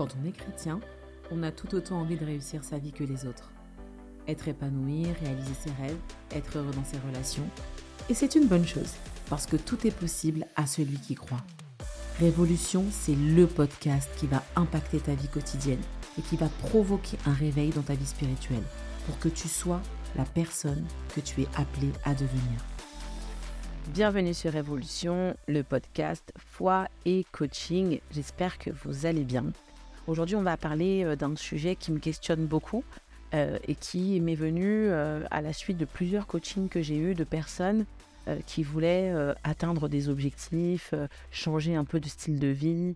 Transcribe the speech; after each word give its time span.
Quand 0.00 0.16
on 0.18 0.26
est 0.26 0.32
chrétien, 0.32 0.80
on 1.30 1.42
a 1.42 1.52
tout 1.52 1.74
autant 1.74 2.00
envie 2.00 2.16
de 2.16 2.24
réussir 2.24 2.64
sa 2.64 2.78
vie 2.78 2.90
que 2.90 3.04
les 3.04 3.26
autres. 3.26 3.52
Être 4.26 4.48
épanoui, 4.48 5.04
réaliser 5.22 5.52
ses 5.52 5.72
rêves, 5.72 5.98
être 6.30 6.56
heureux 6.56 6.72
dans 6.72 6.86
ses 6.86 6.96
relations. 7.06 7.46
Et 8.08 8.14
c'est 8.14 8.34
une 8.34 8.46
bonne 8.46 8.66
chose, 8.66 8.94
parce 9.28 9.44
que 9.44 9.56
tout 9.56 9.86
est 9.86 9.94
possible 9.94 10.46
à 10.56 10.66
celui 10.66 10.96
qui 10.96 11.16
croit. 11.16 11.44
Révolution, 12.18 12.86
c'est 12.90 13.14
le 13.14 13.46
podcast 13.46 14.08
qui 14.16 14.26
va 14.26 14.42
impacter 14.56 15.00
ta 15.00 15.12
vie 15.12 15.28
quotidienne 15.28 15.82
et 16.18 16.22
qui 16.22 16.36
va 16.36 16.48
provoquer 16.48 17.18
un 17.26 17.34
réveil 17.34 17.68
dans 17.68 17.82
ta 17.82 17.92
vie 17.92 18.06
spirituelle 18.06 18.64
pour 19.04 19.18
que 19.18 19.28
tu 19.28 19.48
sois 19.48 19.82
la 20.16 20.24
personne 20.24 20.86
que 21.14 21.20
tu 21.20 21.42
es 21.42 21.48
appelé 21.58 21.90
à 22.06 22.14
devenir. 22.14 22.64
Bienvenue 23.88 24.32
sur 24.32 24.52
Révolution, 24.52 25.36
le 25.46 25.62
podcast 25.62 26.32
foi 26.38 26.86
et 27.04 27.26
coaching. 27.32 28.00
J'espère 28.12 28.56
que 28.56 28.70
vous 28.70 29.04
allez 29.04 29.24
bien. 29.24 29.44
Aujourd'hui, 30.06 30.36
on 30.36 30.42
va 30.42 30.56
parler 30.56 31.04
euh, 31.04 31.16
d'un 31.16 31.36
sujet 31.36 31.76
qui 31.76 31.92
me 31.92 31.98
questionne 31.98 32.46
beaucoup 32.46 32.84
euh, 33.34 33.58
et 33.68 33.74
qui 33.74 34.20
m'est 34.20 34.34
venu 34.34 34.88
euh, 34.88 35.24
à 35.30 35.42
la 35.42 35.52
suite 35.52 35.76
de 35.76 35.84
plusieurs 35.84 36.26
coachings 36.26 36.68
que 36.68 36.82
j'ai 36.82 36.96
eus 36.96 37.14
de 37.14 37.24
personnes 37.24 37.86
qui 38.46 38.62
voulaient 38.62 39.12
atteindre 39.42 39.88
des 39.88 40.08
objectifs, 40.08 40.94
changer 41.32 41.74
un 41.74 41.84
peu 41.84 41.98
de 41.98 42.06
style 42.06 42.38
de 42.38 42.46
vie, 42.46 42.94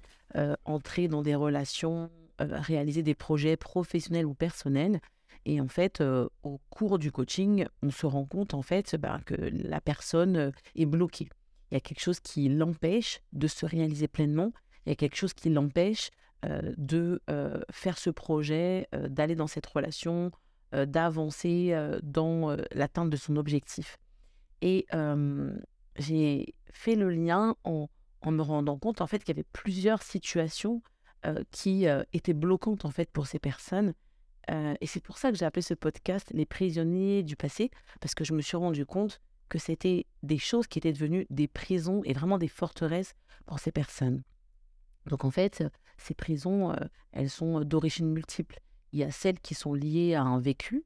entrer 0.64 1.08
dans 1.08 1.22
des 1.22 1.34
relations, 1.34 2.08
réaliser 2.38 3.02
des 3.02 3.14
projets 3.16 3.56
professionnels 3.56 4.26
ou 4.26 4.34
personnels. 4.34 5.00
Et 5.44 5.60
en 5.60 5.66
fait, 5.66 6.04
au 6.44 6.60
cours 6.70 7.00
du 7.00 7.10
coaching, 7.10 7.66
on 7.82 7.90
se 7.90 8.06
rend 8.06 8.26
compte 8.26 8.54
en 8.54 8.62
fait 8.62 8.94
bah, 8.94 9.18
que 9.24 9.34
la 9.34 9.80
personne 9.80 10.52
est 10.76 10.86
bloquée. 10.86 11.28
Il 11.70 11.74
y 11.74 11.78
a 11.78 11.80
quelque 11.80 12.02
chose 12.02 12.20
qui 12.20 12.48
l'empêche 12.48 13.20
de 13.32 13.48
se 13.48 13.66
réaliser 13.66 14.06
pleinement. 14.06 14.52
Il 14.86 14.90
y 14.90 14.92
a 14.92 14.96
quelque 14.96 15.16
chose 15.16 15.32
qui 15.32 15.48
l'empêche 15.48 16.10
de 16.76 17.20
faire 17.70 17.98
ce 17.98 18.10
projet, 18.10 18.88
d'aller 18.92 19.34
dans 19.34 19.46
cette 19.46 19.66
relation, 19.66 20.30
d'avancer 20.72 21.74
dans 22.02 22.56
l'atteinte 22.72 23.10
de 23.10 23.16
son 23.16 23.36
objectif. 23.36 23.98
Et 24.60 24.86
j'ai 25.96 26.54
fait 26.72 26.96
le 26.96 27.10
lien 27.10 27.54
en, 27.64 27.88
en, 28.22 28.30
me 28.30 28.42
rendant 28.42 28.78
compte 28.78 29.00
en 29.00 29.06
fait 29.06 29.20
qu'il 29.20 29.34
y 29.34 29.38
avait 29.38 29.48
plusieurs 29.52 30.02
situations 30.02 30.82
qui 31.50 31.86
étaient 32.12 32.34
bloquantes 32.34 32.84
en 32.84 32.90
fait 32.90 33.10
pour 33.10 33.26
ces 33.26 33.38
personnes 33.38 33.94
et 34.80 34.86
c'est 34.86 35.02
pour 35.02 35.18
ça 35.18 35.30
que 35.30 35.38
j'ai 35.38 35.44
appelé 35.44 35.62
ce 35.62 35.74
podcast 35.74 36.30
Les 36.32 36.46
prisonniers 36.46 37.22
du 37.22 37.36
passé, 37.36 37.70
parce 38.00 38.14
que 38.14 38.24
je 38.24 38.34
me 38.34 38.42
suis 38.42 38.56
rendu 38.56 38.84
compte 38.84 39.20
que 39.48 39.58
c'était 39.58 40.06
des 40.22 40.38
choses 40.38 40.66
qui 40.66 40.78
étaient 40.78 40.92
devenues 40.92 41.26
des 41.30 41.48
prisons 41.48 42.02
et 42.04 42.12
vraiment 42.12 42.38
des 42.38 42.48
forteresses 42.48 43.14
pour 43.46 43.58
ces 43.58 43.72
personnes. 43.72 44.22
Donc 45.06 45.24
en 45.24 45.30
fait, 45.30 45.64
ces 45.96 46.14
prisons, 46.14 46.74
elles 47.12 47.30
sont 47.30 47.60
d'origine 47.60 48.10
multiple. 48.10 48.60
Il 48.92 48.98
y 49.00 49.04
a 49.04 49.10
celles 49.10 49.40
qui 49.40 49.54
sont 49.54 49.74
liées 49.74 50.14
à 50.14 50.22
un 50.22 50.38
vécu, 50.38 50.84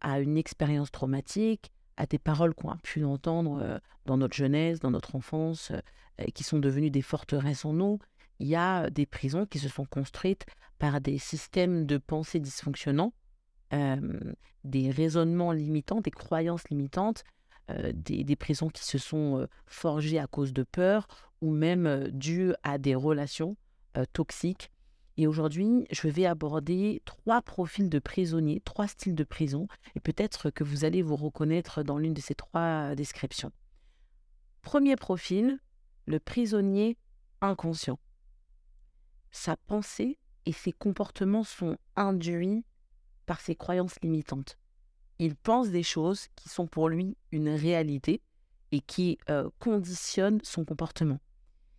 à 0.00 0.20
une 0.20 0.36
expérience 0.36 0.90
traumatique, 0.90 1.72
à 1.96 2.06
des 2.06 2.18
paroles 2.18 2.54
qu'on 2.54 2.70
a 2.70 2.78
pu 2.82 3.04
entendre 3.04 3.80
dans 4.06 4.16
notre 4.16 4.34
jeunesse, 4.34 4.80
dans 4.80 4.90
notre 4.90 5.16
enfance, 5.16 5.72
et 6.18 6.32
qui 6.32 6.44
sont 6.44 6.58
devenues 6.58 6.90
des 6.90 7.02
forteresses 7.02 7.64
en 7.64 7.72
nous. 7.72 7.98
Il 8.38 8.48
y 8.48 8.56
a 8.56 8.90
des 8.90 9.06
prisons 9.06 9.46
qui 9.46 9.58
se 9.58 9.68
sont 9.68 9.84
construites 9.84 10.46
par 10.78 11.00
des 11.00 11.18
systèmes 11.18 11.86
de 11.86 11.98
pensée 11.98 12.40
dysfonctionnants, 12.40 13.12
des 13.70 14.90
raisonnements 14.90 15.52
limitants, 15.52 16.00
des 16.00 16.10
croyances 16.10 16.68
limitantes, 16.68 17.24
des, 17.94 18.36
prisons 18.36 18.68
qui 18.68 18.84
se 18.84 18.98
sont 18.98 19.46
forgées 19.66 20.18
à 20.18 20.26
cause 20.26 20.52
de 20.52 20.64
peur 20.64 21.06
ou 21.40 21.52
même 21.52 22.08
dues 22.10 22.52
à 22.62 22.78
des 22.78 22.94
relations 22.94 23.56
toxiques. 24.12 24.70
Et 25.16 25.26
aujourd'hui, 25.26 25.86
je 25.90 26.08
vais 26.08 26.24
aborder 26.24 27.02
trois 27.04 27.42
profils 27.42 27.90
de 27.90 27.98
prisonniers, 27.98 28.60
trois 28.64 28.88
styles 28.88 29.14
de 29.14 29.24
prison, 29.24 29.68
et 29.94 30.00
peut-être 30.00 30.50
que 30.50 30.64
vous 30.64 30.84
allez 30.84 31.02
vous 31.02 31.16
reconnaître 31.16 31.82
dans 31.82 31.98
l'une 31.98 32.14
de 32.14 32.20
ces 32.20 32.34
trois 32.34 32.94
descriptions. 32.94 33.52
Premier 34.62 34.96
profil, 34.96 35.58
le 36.06 36.18
prisonnier 36.18 36.96
inconscient. 37.40 37.98
Sa 39.30 39.56
pensée 39.56 40.18
et 40.46 40.52
ses 40.52 40.72
comportements 40.72 41.44
sont 41.44 41.76
induits 41.96 42.64
par 43.26 43.40
ses 43.40 43.54
croyances 43.54 44.00
limitantes. 44.02 44.58
Il 45.18 45.36
pense 45.36 45.70
des 45.70 45.82
choses 45.82 46.28
qui 46.36 46.48
sont 46.48 46.66
pour 46.66 46.88
lui 46.88 47.16
une 47.30 47.48
réalité 47.48 48.22
et 48.72 48.80
qui 48.80 49.18
euh, 49.30 49.50
conditionnent 49.58 50.40
son 50.42 50.64
comportement. 50.64 51.20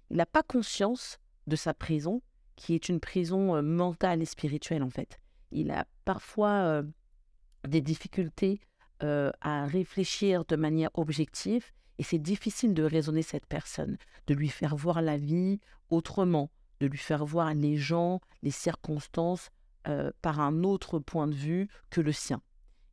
Il 0.09 0.17
n'a 0.17 0.25
pas 0.25 0.43
conscience 0.43 1.17
de 1.47 1.55
sa 1.55 1.73
prison, 1.73 2.21
qui 2.55 2.73
est 2.73 2.89
une 2.89 2.99
prison 2.99 3.55
euh, 3.55 3.61
mentale 3.61 4.21
et 4.21 4.25
spirituelle 4.25 4.83
en 4.83 4.89
fait. 4.89 5.19
Il 5.51 5.71
a 5.71 5.85
parfois 6.05 6.49
euh, 6.49 6.83
des 7.67 7.81
difficultés 7.81 8.59
à 9.41 9.65
réfléchir 9.65 10.45
de 10.45 10.55
manière 10.55 10.89
objective 10.93 11.73
et 11.97 12.03
c'est 12.03 12.19
difficile 12.19 12.73
de 12.73 12.83
raisonner 12.83 13.21
cette 13.21 13.45
personne, 13.45 13.97
de 14.27 14.33
lui 14.33 14.47
faire 14.47 14.77
voir 14.77 15.01
la 15.01 15.17
vie 15.17 15.59
autrement, 15.89 16.49
de 16.79 16.87
lui 16.87 16.97
faire 16.97 17.25
voir 17.25 17.53
les 17.53 17.75
gens, 17.75 18.21
les 18.43 18.51
circonstances 18.51 19.49
par 20.21 20.39
un 20.39 20.63
autre 20.63 20.99
point 20.99 21.27
de 21.27 21.35
vue 21.35 21.67
que 21.89 21.99
le 21.99 22.13
sien. 22.13 22.41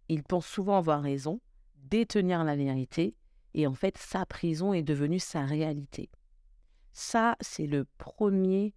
Il 0.08 0.24
pense 0.24 0.48
souvent 0.48 0.76
avoir 0.76 1.00
raison, 1.00 1.40
détenir 1.76 2.42
la 2.42 2.56
vérité, 2.56 3.14
et 3.54 3.66
en 3.66 3.74
fait, 3.74 3.96
sa 3.98 4.26
prison 4.26 4.72
est 4.72 4.82
devenue 4.82 5.18
sa 5.18 5.44
réalité. 5.44 6.10
Ça, 6.92 7.36
c'est 7.40 7.66
le 7.66 7.86
premier 7.98 8.74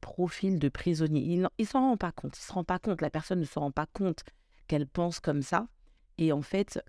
profil 0.00 0.58
de 0.58 0.68
prisonnier. 0.68 1.22
Il 1.22 1.42
ne 1.42 1.64
s'en 1.64 1.80
rend 1.80 1.96
pas 1.96 2.12
compte. 2.12 2.38
Il 2.38 2.42
se 2.42 2.52
rend 2.52 2.64
pas 2.64 2.78
compte. 2.78 3.02
La 3.02 3.10
personne 3.10 3.40
ne 3.40 3.44
se 3.44 3.58
rend 3.58 3.70
pas 3.70 3.86
compte 3.86 4.24
qu'elle 4.68 4.86
pense 4.86 5.20
comme 5.20 5.42
ça. 5.42 5.66
Et 6.18 6.32
en 6.32 6.42
fait, 6.42 6.82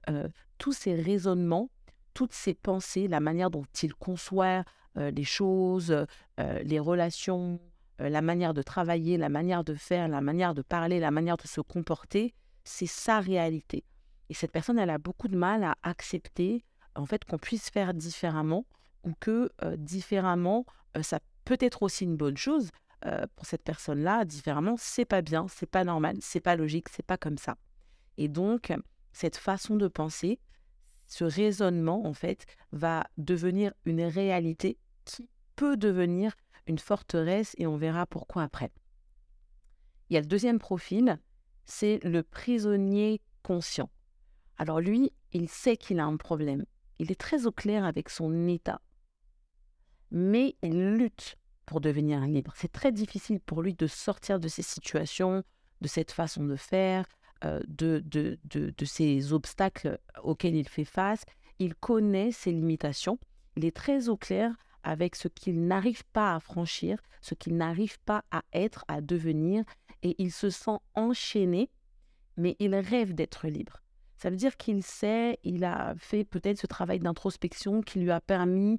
tous 0.57 0.71
ces 0.73 0.95
raisonnements, 0.95 1.69
toutes 2.13 2.33
ces 2.33 2.53
pensées, 2.53 3.07
la 3.07 3.19
manière 3.19 3.49
dont 3.49 3.65
il 3.81 3.93
conçoit 3.93 4.63
les 4.95 5.23
choses, 5.23 6.05
les 6.37 6.79
relations, 6.79 7.59
la 7.99 8.21
manière 8.21 8.53
de 8.53 8.61
travailler, 8.61 9.17
la 9.17 9.29
manière 9.29 9.63
de 9.63 9.73
faire, 9.75 10.07
la 10.07 10.21
manière 10.21 10.53
de 10.53 10.61
parler, 10.61 10.99
la 10.99 11.11
manière 11.11 11.37
de 11.37 11.47
se 11.47 11.61
comporter, 11.61 12.33
c'est 12.63 12.87
sa 12.87 13.19
réalité. 13.19 13.83
Et 14.29 14.33
cette 14.33 14.51
personne, 14.51 14.79
elle 14.79 14.89
a 14.89 14.97
beaucoup 14.97 15.27
de 15.27 15.37
mal 15.37 15.63
à 15.63 15.75
accepter 15.83 16.63
en 16.95 17.05
fait 17.05 17.25
qu'on 17.25 17.37
puisse 17.37 17.69
faire 17.69 17.93
différemment 17.93 18.65
ou 19.03 19.13
que 19.19 19.49
différemment, 19.77 20.65
ça 21.01 21.19
peut 21.45 21.57
être 21.59 21.83
aussi 21.83 22.03
une 22.03 22.17
bonne 22.17 22.37
chose 22.37 22.69
pour 23.35 23.45
cette 23.45 23.63
personne-là. 23.63 24.25
Différemment, 24.25 24.75
c'est 24.77 25.05
pas 25.05 25.21
bien, 25.21 25.47
c'est 25.47 25.69
pas 25.69 25.83
normal, 25.83 26.17
c'est 26.21 26.39
pas 26.39 26.55
logique, 26.55 26.89
c'est 26.89 27.05
pas 27.05 27.17
comme 27.17 27.37
ça. 27.37 27.57
Et 28.17 28.27
donc, 28.27 28.73
cette 29.11 29.37
façon 29.37 29.75
de 29.75 29.87
penser, 29.87 30.39
ce 31.07 31.23
raisonnement, 31.23 32.05
en 32.05 32.13
fait, 32.13 32.45
va 32.71 33.05
devenir 33.17 33.73
une 33.85 34.03
réalité 34.03 34.77
qui 35.03 35.29
peut 35.55 35.77
devenir 35.77 36.33
une 36.67 36.79
forteresse 36.79 37.55
et 37.57 37.67
on 37.67 37.75
verra 37.75 38.05
pourquoi 38.05 38.43
après. 38.43 38.71
Il 40.09 40.13
y 40.13 40.17
a 40.17 40.21
le 40.21 40.27
deuxième 40.27 40.59
profil, 40.59 41.19
c'est 41.65 41.99
le 42.03 42.21
prisonnier 42.21 43.19
conscient. 43.43 43.89
Alors 44.57 44.79
lui, 44.79 45.11
il 45.33 45.49
sait 45.49 45.75
qu'il 45.75 45.99
a 45.99 46.05
un 46.05 46.17
problème. 46.17 46.65
Il 46.99 47.11
est 47.11 47.19
très 47.19 47.47
au 47.47 47.51
clair 47.51 47.83
avec 47.83 48.09
son 48.09 48.47
état. 48.47 48.79
Mais 50.11 50.55
il 50.61 50.95
lutte 50.97 51.37
pour 51.65 51.81
devenir 51.81 52.21
libre. 52.21 52.53
C'est 52.55 52.71
très 52.71 52.91
difficile 52.91 53.39
pour 53.39 53.61
lui 53.61 53.73
de 53.73 53.87
sortir 53.87 54.39
de 54.39 54.47
ces 54.47 54.61
situations, 54.61 55.43
de 55.79 55.87
cette 55.87 56.11
façon 56.11 56.43
de 56.43 56.55
faire, 56.55 57.05
euh, 57.43 57.59
de, 57.67 58.03
de, 58.05 58.37
de, 58.45 58.85
ces 58.85 59.33
obstacles 59.33 59.99
auxquels 60.23 60.55
il 60.55 60.67
fait 60.67 60.85
face. 60.85 61.23
Il 61.59 61.75
connaît 61.75 62.31
ses 62.31 62.51
limitations. 62.51 63.17
Il 63.55 63.65
est 63.65 63.75
très 63.75 64.09
au 64.09 64.17
clair 64.17 64.53
avec 64.83 65.15
ce 65.15 65.27
qu'il 65.27 65.65
n'arrive 65.65 66.03
pas 66.13 66.35
à 66.35 66.39
franchir, 66.39 66.99
ce 67.21 67.33
qu'il 67.33 67.55
n'arrive 67.55 67.99
pas 68.01 68.23
à 68.31 68.43
être, 68.53 68.83
à 68.87 69.01
devenir, 69.01 69.63
et 70.03 70.15
il 70.17 70.31
se 70.31 70.49
sent 70.49 70.77
enchaîné, 70.95 71.69
mais 72.37 72.55
il 72.59 72.75
rêve 72.75 73.13
d'être 73.13 73.47
libre. 73.47 73.81
Ça 74.17 74.29
veut 74.29 74.35
dire 74.35 74.57
qu'il 74.57 74.83
sait, 74.83 75.39
il 75.43 75.63
a 75.63 75.95
fait 75.97 76.23
peut-être 76.23 76.59
ce 76.59 76.67
travail 76.67 76.99
d'introspection 76.99 77.81
qui 77.81 77.99
lui 77.99 78.11
a 78.11 78.21
permis 78.21 78.73
euh, 78.73 78.75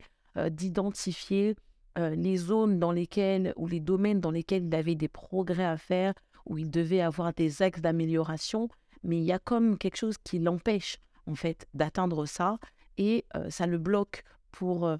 d'identifier 0.51 1.57
euh, 1.99 2.11
les 2.11 2.37
zones 2.37 2.79
dans 2.79 2.93
lesquelles 2.93 3.53
ou 3.57 3.67
les 3.67 3.81
domaines 3.81 4.21
dans 4.21 4.31
lesquels 4.31 4.65
il 4.65 4.75
avait 4.75 4.95
des 4.95 5.09
progrès 5.09 5.65
à 5.65 5.77
faire, 5.77 6.15
où 6.47 6.59
il 6.59 6.71
devait 6.71 7.01
avoir 7.01 7.33
des 7.33 7.63
axes 7.63 7.81
d'amélioration, 7.81 8.69
mais 9.03 9.19
il 9.19 9.25
y 9.25 9.33
a 9.33 9.39
comme 9.39 9.79
quelque 9.79 9.97
chose 9.97 10.17
qui 10.19 10.39
l'empêche 10.39 10.99
en 11.27 11.35
fait 11.35 11.67
d'atteindre 11.75 12.27
ça 12.27 12.59
et 12.99 13.25
ça 13.49 13.67
le 13.67 13.79
bloque 13.79 14.25
pour 14.51 14.91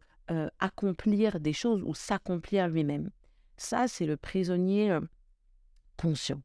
accomplir 0.61 1.41
des 1.41 1.53
choses 1.53 1.83
ou 1.85 1.95
s'accomplir 1.95 2.69
lui-même. 2.69 3.11
Ça, 3.57 3.89
c'est 3.89 4.07
le 4.07 4.17
prisonnier 4.17 4.97
conscient. 5.97 6.41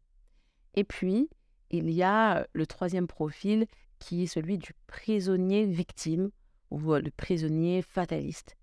Et 0.73 0.83
puis, 0.83 1.29
il 1.69 1.89
y 1.91 2.03
a 2.03 2.47
le 2.53 2.65
troisième 2.65 3.07
profil 3.07 3.67
qui 3.99 4.23
est 4.23 4.27
celui 4.27 4.57
du 4.57 4.73
prisonnier 4.87 5.65
victime 5.65 6.31
ou 6.71 6.93
le 6.93 7.11
prisonnier 7.11 7.81
fataliste. 7.81 8.56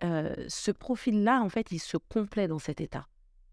Ce 0.00 0.70
profil-là, 0.70 1.42
en 1.42 1.48
fait, 1.48 1.70
il 1.72 1.78
se 1.78 1.96
complète 1.96 2.50
dans 2.50 2.58
cet 2.58 2.80
état. 2.80 3.06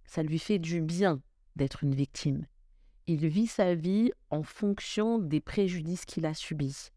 ça 0.08 0.24
lui 0.24 0.40
fait 0.40 0.58
du 0.58 0.82
bien 0.82 1.22
d'être 1.56 1.84
une 1.84 1.94
victime. 1.94 2.48
Il 3.06 3.28
vit 3.28 3.48
sa 3.48 3.76
vie 3.76 4.12
en 4.32 4.44
fonction 4.44 5.20
des 5.20 5.40
préjudices 5.40 6.06
qu'il 6.06 6.26
a 6.26 6.34
subis. 6.34 6.90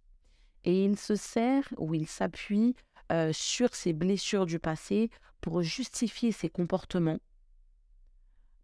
Et 0.64 0.84
il 0.84 0.98
se 0.98 1.16
sert 1.16 1.68
ou 1.76 1.94
il 1.94 2.06
s'appuie 2.06 2.74
sur 3.32 3.74
ses 3.74 3.92
blessures 3.92 4.46
du 4.46 4.58
passé 4.58 5.10
pour 5.40 5.62
justifier 5.62 6.32
ses 6.32 6.48
comportements, 6.48 7.18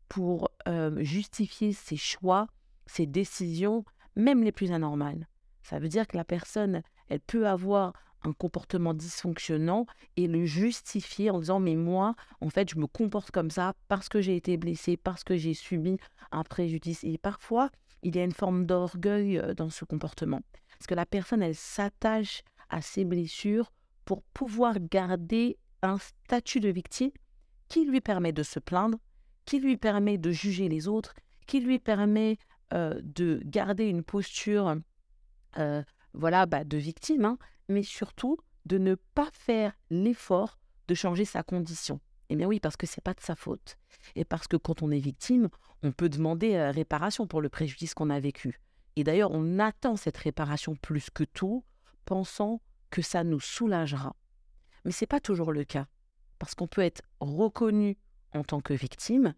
pour 0.08 0.50
justifier 0.98 1.72
ses 1.72 1.96
choix, 1.96 2.46
ses 2.86 3.06
décisions, 3.06 3.84
même 4.14 4.42
les 4.42 4.52
plus 4.52 4.72
anormales. 4.72 5.26
Ça 5.62 5.80
veut 5.80 5.88
dire 5.88 6.06
que 6.06 6.16
la 6.16 6.24
personne, 6.24 6.82
elle 7.08 7.20
peut 7.20 7.48
avoir 7.48 7.92
un 8.26 8.32
comportement 8.32 8.92
dysfonctionnant 8.92 9.86
et 10.16 10.26
le 10.26 10.44
justifier 10.44 11.30
en 11.30 11.38
disant 11.38 11.60
mais 11.60 11.76
moi 11.76 12.14
en 12.40 12.50
fait 12.50 12.68
je 12.68 12.78
me 12.78 12.86
comporte 12.86 13.30
comme 13.30 13.50
ça 13.50 13.74
parce 13.88 14.08
que 14.08 14.20
j'ai 14.20 14.36
été 14.36 14.56
blessé 14.56 14.96
parce 14.96 15.24
que 15.24 15.36
j'ai 15.36 15.54
subi 15.54 15.96
un 16.32 16.42
préjudice 16.42 17.04
et 17.04 17.18
parfois 17.18 17.70
il 18.02 18.16
y 18.16 18.18
a 18.18 18.24
une 18.24 18.32
forme 18.32 18.66
d'orgueil 18.66 19.38
euh, 19.38 19.54
dans 19.54 19.70
ce 19.70 19.84
comportement. 19.84 20.40
Parce 20.70 20.86
que 20.86 20.94
la 20.94 21.06
personne 21.06 21.42
elle 21.42 21.54
s'attache 21.54 22.42
à 22.68 22.82
ses 22.82 23.04
blessures 23.04 23.72
pour 24.04 24.22
pouvoir 24.22 24.76
garder 24.80 25.56
un 25.82 25.98
statut 25.98 26.60
de 26.60 26.68
victime 26.68 27.10
qui 27.68 27.84
lui 27.84 28.00
permet 28.00 28.32
de 28.32 28.42
se 28.42 28.58
plaindre 28.58 28.98
qui 29.44 29.60
lui 29.60 29.76
permet 29.76 30.18
de 30.18 30.32
juger 30.32 30.68
les 30.68 30.88
autres 30.88 31.14
qui 31.46 31.60
lui 31.60 31.78
permet 31.78 32.38
euh, 32.74 33.00
de 33.02 33.40
garder 33.44 33.84
une 33.84 34.02
posture 34.02 34.76
euh, 35.58 35.82
voilà 36.16 36.46
bah, 36.46 36.64
de 36.64 36.76
victime 36.76 37.24
hein, 37.24 37.38
mais 37.68 37.82
surtout 37.82 38.38
de 38.64 38.78
ne 38.78 38.96
pas 39.14 39.28
faire 39.32 39.72
l'effort 39.90 40.58
de 40.88 40.94
changer 40.94 41.24
sa 41.24 41.42
condition. 41.42 42.00
Eh 42.28 42.36
bien 42.36 42.46
oui, 42.46 42.58
parce 42.58 42.76
que 42.76 42.86
c'est 42.86 43.00
pas 43.00 43.14
de 43.14 43.20
sa 43.20 43.36
faute. 43.36 43.76
Et 44.14 44.24
parce 44.24 44.48
que 44.48 44.56
quand 44.56 44.82
on 44.82 44.90
est 44.90 44.98
victime, 44.98 45.48
on 45.82 45.92
peut 45.92 46.08
demander 46.08 46.54
euh, 46.54 46.70
réparation 46.70 47.26
pour 47.26 47.40
le 47.40 47.48
préjudice 47.48 47.94
qu'on 47.94 48.10
a 48.10 48.18
vécu. 48.18 48.60
Et 48.96 49.04
d'ailleurs, 49.04 49.30
on 49.32 49.58
attend 49.58 49.96
cette 49.96 50.16
réparation 50.16 50.74
plus 50.74 51.10
que 51.10 51.24
tout, 51.24 51.64
pensant 52.04 52.60
que 52.90 53.02
ça 53.02 53.24
nous 53.24 53.40
soulagera. 53.40 54.16
Mais 54.84 54.90
ce 54.90 55.04
n'est 55.04 55.08
pas 55.08 55.20
toujours 55.20 55.52
le 55.52 55.64
cas, 55.64 55.86
parce 56.38 56.54
qu'on 56.54 56.66
peut 56.66 56.82
être 56.82 57.02
reconnu 57.20 57.96
en 58.32 58.42
tant 58.42 58.60
que 58.60 58.74
victime, 58.74 59.34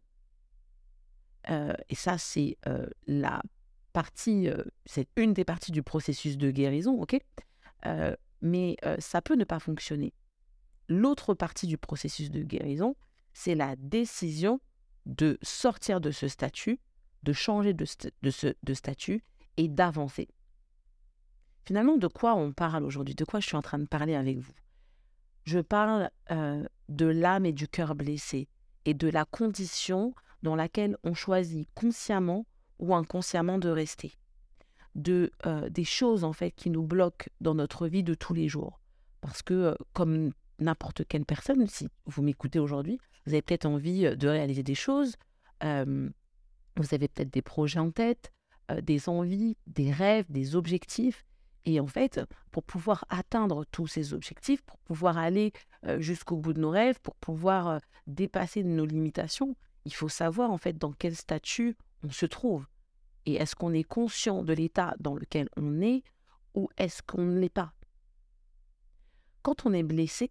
euh, 1.51 1.73
et 1.89 1.95
ça 1.95 2.19
c'est 2.19 2.59
euh, 2.67 2.87
la 3.07 3.43
partie, 3.99 4.49
c'est 4.87 5.09
une 5.17 5.33
des 5.33 5.45
parties 5.45 5.73
du 5.73 5.83
processus 5.83 6.39
de 6.39 6.53
guérison, 6.53 6.95
ok 7.01 7.19
mais 8.41 8.77
ça 9.01 9.21
peut 9.21 9.35
ne 9.35 9.43
pas 9.43 9.59
fonctionner. 9.59 10.13
L'autre 10.89 11.35
partie 11.35 11.67
du 11.67 11.77
processus 11.77 12.31
de 12.31 12.43
guérison, 12.43 12.95
c'est 13.33 13.57
la 13.57 13.75
décision 13.77 14.61
de 15.07 15.39
sortir 15.43 16.01
de 16.01 16.13
ce 16.13 16.29
statut, 16.29 16.79
de 17.25 17.33
changer 17.33 17.75
de, 17.75 17.87
de 18.63 18.75
statut 18.75 19.25
et 19.57 19.67
d'avancer. 19.67 20.29
Finalement, 21.65 21.97
de 21.97 22.07
quoi 22.07 22.37
on 22.37 22.53
parle 22.53 22.85
aujourd'hui? 22.85 23.17
De 23.17 23.25
quoi 23.25 23.41
je 23.41 23.47
suis 23.49 23.57
en 23.57 23.63
train 23.63 23.81
de 23.81 23.89
parler 23.89 24.15
avec 24.15 24.39
vous? 24.39 24.55
Je 25.43 25.59
parle 25.59 26.09
de 26.89 27.07
l'âme 27.07 27.47
et 27.47 27.53
du 27.53 27.67
cœur 27.67 27.97
blessé 27.97 28.49
et 28.85 28.95
de 28.95 29.09
la 29.09 29.25
condition 29.25 30.15
dans 30.45 30.55
laquelle 30.55 30.97
on 31.03 31.15
choisit 31.15 31.69
consciemment 31.75 32.47
ou 32.79 32.95
inconsciemment 32.95 33.59
de 33.59 33.69
rester 33.69 34.19
de 34.99 35.31
euh, 35.47 35.69
des 35.71 35.85
choses 35.85 36.25
en 36.25 36.33
fait 36.33 36.51
qui 36.51 36.71
nous 36.71 36.83
bloquent 36.83 37.29
dans 37.41 37.55
notre 37.55 37.87
vie 37.89 38.03
de 38.03 38.15
tous 38.15 38.35
les 38.35 38.49
jours. 38.49 38.81
Parce 39.21 39.43
que 39.43 39.55
euh, 39.55 39.75
comme 39.93 40.33
n'importe 40.59 41.07
quelle 41.07 41.25
personne, 41.25 41.67
si 41.67 41.89
vous 42.07 42.23
m'écoutez 42.23 42.59
aujourd'hui, 42.59 42.99
vous 43.27 43.33
avez 43.33 43.43
peut-être 43.43 43.67
envie 43.67 44.07
euh, 44.07 44.17
de 44.17 44.29
réaliser 44.29 44.63
des 44.63 44.75
choses, 44.75 45.17
vous 45.61 46.95
avez 46.95 47.09
peut-être 47.09 47.33
des 47.33 47.43
projets 47.43 47.81
en 47.81 47.91
tête, 47.91 48.31
des 48.81 49.09
envies, 49.09 49.57
des 49.67 49.91
rêves, 49.91 50.27
des 50.29 50.55
objectifs. 50.55 51.25
Et 51.65 51.81
en 51.81 51.89
fait, 51.89 52.21
pour 52.53 52.63
pouvoir 52.63 53.05
atteindre 53.09 53.65
tous 53.73 53.89
ces 53.89 54.15
objectifs, 54.15 54.63
pour 54.63 54.79
pouvoir 54.79 55.19
aller 55.19 55.53
jusqu'au 55.99 56.37
bout 56.37 56.53
de 56.53 56.61
nos 56.61 56.71
rêves, 56.71 57.01
pour 57.01 57.17
pouvoir 57.17 57.81
dépasser 58.07 58.63
nos 58.63 58.87
limitations, 58.87 59.57
il 59.85 59.93
faut 59.93 60.09
savoir 60.09 60.53
en 60.53 60.59
fait 60.59 60.79
dans 60.79 60.93
quel 60.93 61.17
statut 61.17 61.77
on 62.03 62.11
se 62.11 62.27
trouve. 62.27 62.67
Et 63.27 63.35
est-ce 63.35 63.55
qu'on 63.55 63.73
est 63.73 63.85
conscient 63.85 64.43
de 64.43 64.53
l'état 64.53 64.95
dans 65.01 65.15
lequel 65.15 65.49
on 65.57 65.81
est 65.81 66.03
ou 66.55 66.69
est-ce 66.77 67.03
qu'on 67.03 67.23
ne 67.23 67.39
l'est 67.39 67.49
pas? 67.49 67.73
Quand 69.43 69.67
on 69.67 69.73
est 69.73 69.83
blessé, 69.83 70.31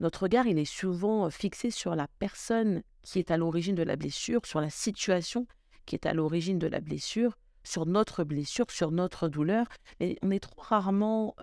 notre 0.00 0.24
regard 0.24 0.46
il 0.46 0.58
est 0.58 0.64
souvent 0.64 1.30
fixé 1.30 1.70
sur 1.70 1.94
la 1.94 2.08
personne 2.18 2.82
qui 3.02 3.18
est 3.18 3.30
à 3.30 3.36
l'origine 3.36 3.74
de 3.74 3.82
la 3.82 3.96
blessure, 3.96 4.44
sur 4.44 4.60
la 4.60 4.70
situation 4.70 5.46
qui 5.86 5.94
est 5.94 6.06
à 6.06 6.12
l'origine 6.12 6.58
de 6.58 6.66
la 6.66 6.80
blessure, 6.80 7.36
sur 7.64 7.86
notre 7.86 8.24
blessure, 8.24 8.70
sur 8.70 8.90
notre 8.90 9.28
douleur. 9.28 9.66
Mais 10.00 10.16
on 10.22 10.30
est 10.30 10.40
trop 10.40 10.60
rarement 10.60 11.34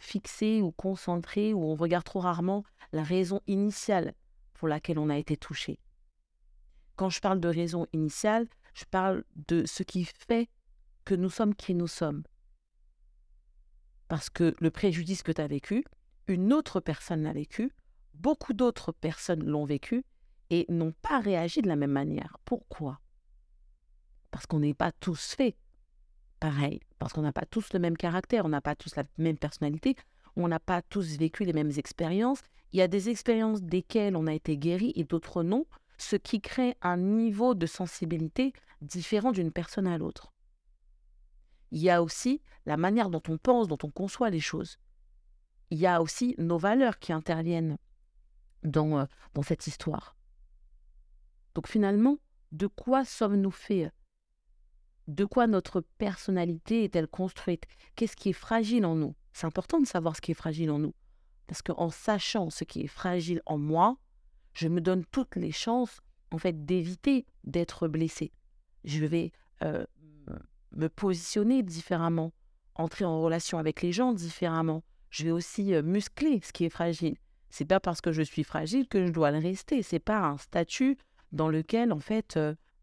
fixé 0.00 0.62
ou 0.62 0.72
concentré 0.72 1.52
ou 1.52 1.64
on 1.64 1.74
regarde 1.74 2.04
trop 2.04 2.20
rarement 2.20 2.64
la 2.92 3.02
raison 3.02 3.40
initiale 3.46 4.14
pour 4.54 4.68
laquelle 4.68 4.98
on 4.98 5.10
a 5.10 5.18
été 5.18 5.36
touché. 5.36 5.78
Quand 6.96 7.10
je 7.10 7.20
parle 7.20 7.40
de 7.40 7.48
raison 7.48 7.86
initiale, 7.92 8.46
je 8.76 8.84
parle 8.84 9.24
de 9.48 9.64
ce 9.64 9.82
qui 9.82 10.04
fait 10.04 10.50
que 11.06 11.14
nous 11.14 11.30
sommes 11.30 11.54
qui 11.54 11.74
nous 11.74 11.86
sommes. 11.86 12.24
Parce 14.08 14.28
que 14.28 14.54
le 14.60 14.70
préjudice 14.70 15.22
que 15.22 15.32
tu 15.32 15.40
as 15.40 15.46
vécu, 15.46 15.82
une 16.28 16.52
autre 16.52 16.80
personne 16.80 17.22
l'a 17.22 17.32
vécu, 17.32 17.72
beaucoup 18.14 18.52
d'autres 18.52 18.92
personnes 18.92 19.44
l'ont 19.44 19.64
vécu 19.64 20.04
et 20.50 20.66
n'ont 20.68 20.92
pas 21.00 21.20
réagi 21.20 21.62
de 21.62 21.68
la 21.68 21.76
même 21.76 21.90
manière. 21.90 22.36
Pourquoi? 22.44 23.00
Parce 24.30 24.46
qu'on 24.46 24.60
n'est 24.60 24.74
pas 24.74 24.92
tous 24.92 25.34
faits 25.34 25.56
pareil, 26.38 26.80
parce 26.98 27.14
qu'on 27.14 27.22
n'a 27.22 27.32
pas 27.32 27.46
tous 27.46 27.72
le 27.72 27.78
même 27.78 27.96
caractère, 27.96 28.44
on 28.44 28.50
n'a 28.50 28.60
pas 28.60 28.76
tous 28.76 28.94
la 28.94 29.04
même 29.16 29.38
personnalité, 29.38 29.96
on 30.36 30.48
n'a 30.48 30.60
pas 30.60 30.82
tous 30.82 31.16
vécu 31.16 31.44
les 31.44 31.54
mêmes 31.54 31.72
expériences. 31.78 32.42
Il 32.72 32.78
y 32.78 32.82
a 32.82 32.88
des 32.88 33.08
expériences 33.08 33.62
desquelles 33.62 34.16
on 34.16 34.26
a 34.26 34.34
été 34.34 34.58
guéri 34.58 34.92
et 34.96 35.04
d'autres 35.04 35.42
non, 35.42 35.64
ce 35.98 36.16
qui 36.16 36.40
crée 36.40 36.76
un 36.82 36.96
niveau 36.96 37.54
de 37.54 37.66
sensibilité 37.66 38.52
différent 38.80 39.32
d'une 39.32 39.52
personne 39.52 39.86
à 39.86 39.98
l'autre. 39.98 40.32
Il 41.70 41.80
y 41.80 41.90
a 41.90 42.02
aussi 42.02 42.42
la 42.64 42.76
manière 42.76 43.10
dont 43.10 43.22
on 43.28 43.38
pense, 43.38 43.68
dont 43.68 43.78
on 43.82 43.90
conçoit 43.90 44.30
les 44.30 44.40
choses. 44.40 44.78
Il 45.70 45.78
y 45.78 45.86
a 45.86 46.00
aussi 46.00 46.34
nos 46.38 46.58
valeurs 46.58 46.98
qui 46.98 47.12
interviennent 47.12 47.78
dans, 48.62 48.98
euh, 48.98 49.04
dans 49.34 49.42
cette 49.42 49.66
histoire. 49.66 50.16
Donc 51.54 51.68
finalement, 51.68 52.18
de 52.52 52.66
quoi 52.66 53.04
sommes-nous 53.04 53.50
faits? 53.50 53.92
De 55.08 55.24
quoi 55.24 55.46
notre 55.46 55.80
personnalité 55.80 56.84
est-elle 56.84 57.08
construite? 57.08 57.64
Qu'est-ce 57.94 58.16
qui 58.16 58.30
est 58.30 58.34
fragile 58.34 58.84
en 58.84 58.94
nous? 58.94 59.14
C'est 59.32 59.46
important 59.46 59.80
de 59.80 59.86
savoir 59.86 60.16
ce 60.16 60.20
qui 60.20 60.32
est 60.32 60.34
fragile 60.34 60.70
en 60.70 60.78
nous. 60.78 60.94
Parce 61.46 61.62
qu'en 61.62 61.90
sachant 61.90 62.50
ce 62.50 62.64
qui 62.64 62.82
est 62.82 62.88
fragile 62.88 63.40
en 63.46 63.58
moi, 63.58 63.98
je 64.56 64.68
me 64.68 64.80
donne 64.80 65.04
toutes 65.12 65.36
les 65.36 65.52
chances, 65.52 66.00
en 66.30 66.38
fait, 66.38 66.64
d'éviter 66.64 67.26
d'être 67.44 67.88
blessé. 67.88 68.32
Je 68.84 69.04
vais 69.04 69.32
me 70.72 70.88
positionner 70.88 71.62
différemment, 71.62 72.32
entrer 72.74 73.04
en 73.04 73.20
relation 73.20 73.58
avec 73.58 73.82
les 73.82 73.92
gens 73.92 74.14
différemment. 74.14 74.82
Je 75.10 75.24
vais 75.24 75.30
aussi 75.30 75.74
muscler 75.82 76.40
ce 76.42 76.52
qui 76.52 76.64
est 76.64 76.70
fragile. 76.70 77.16
C'est 77.50 77.66
pas 77.66 77.80
parce 77.80 78.00
que 78.00 78.12
je 78.12 78.22
suis 78.22 78.44
fragile 78.44 78.88
que 78.88 79.06
je 79.06 79.12
dois 79.12 79.30
le 79.30 79.38
rester. 79.38 79.82
C'est 79.82 79.98
pas 79.98 80.20
un 80.20 80.38
statut 80.38 80.96
dans 81.32 81.48
lequel, 81.48 81.92
en 81.92 82.00
fait, 82.00 82.38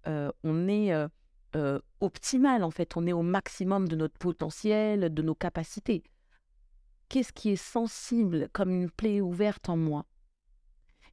on 0.05 0.67
est 0.67 0.93
optimal. 2.01 2.63
En 2.63 2.71
fait, 2.71 2.95
on 2.95 3.07
est 3.07 3.13
au 3.13 3.23
maximum 3.23 3.87
de 3.87 3.95
notre 3.95 4.17
potentiel, 4.19 5.11
de 5.11 5.21
nos 5.23 5.35
capacités. 5.35 6.03
Qu'est-ce 7.09 7.33
qui 7.33 7.49
est 7.49 7.55
sensible 7.55 8.47
comme 8.53 8.69
une 8.69 8.91
plaie 8.91 9.21
ouverte 9.21 9.69
en 9.69 9.77
moi? 9.77 10.05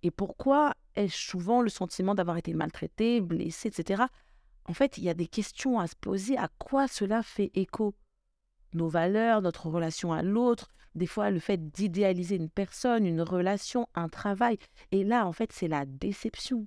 Et 0.03 0.11
pourquoi 0.11 0.75
ai-je 0.97 1.17
souvent 1.17 1.63
le 1.63 1.69
sentiment 1.69 2.15
d'avoir 2.15 2.37
été 2.37 2.55
maltraité, 2.55 3.21
blessé, 3.21 3.69
etc. 3.69 4.05
En 4.65 4.73
fait, 4.73 4.99
il 4.99 5.05
y 5.05 5.09
a 5.09 5.15
des 5.15 5.27
questions 5.27 5.79
à 5.79 5.87
se 5.87 5.97
poser. 5.97 6.37
À 6.37 6.49
quoi 6.59 6.89
cela 6.89 7.23
fait 7.23 7.51
écho? 7.55 7.95
Nos 8.73 8.89
valeurs, 8.89 9.43
notre 9.43 9.69
relation 9.69 10.13
à 10.13 10.23
l'autre, 10.23 10.71
des 10.95 11.07
fois 11.07 11.31
le 11.31 11.41
fait 11.41 11.71
d'idéaliser 11.71 12.37
une 12.37 12.49
personne, 12.49 13.07
une 13.07 13.21
relation, 13.21 13.89
un 13.95 14.09
travail. 14.09 14.59
Et 14.93 15.05
là, 15.05 15.27
en 15.27 15.33
fait, 15.33 15.53
c'est 15.53 15.69
la 15.69 15.87
déception. 15.87 16.67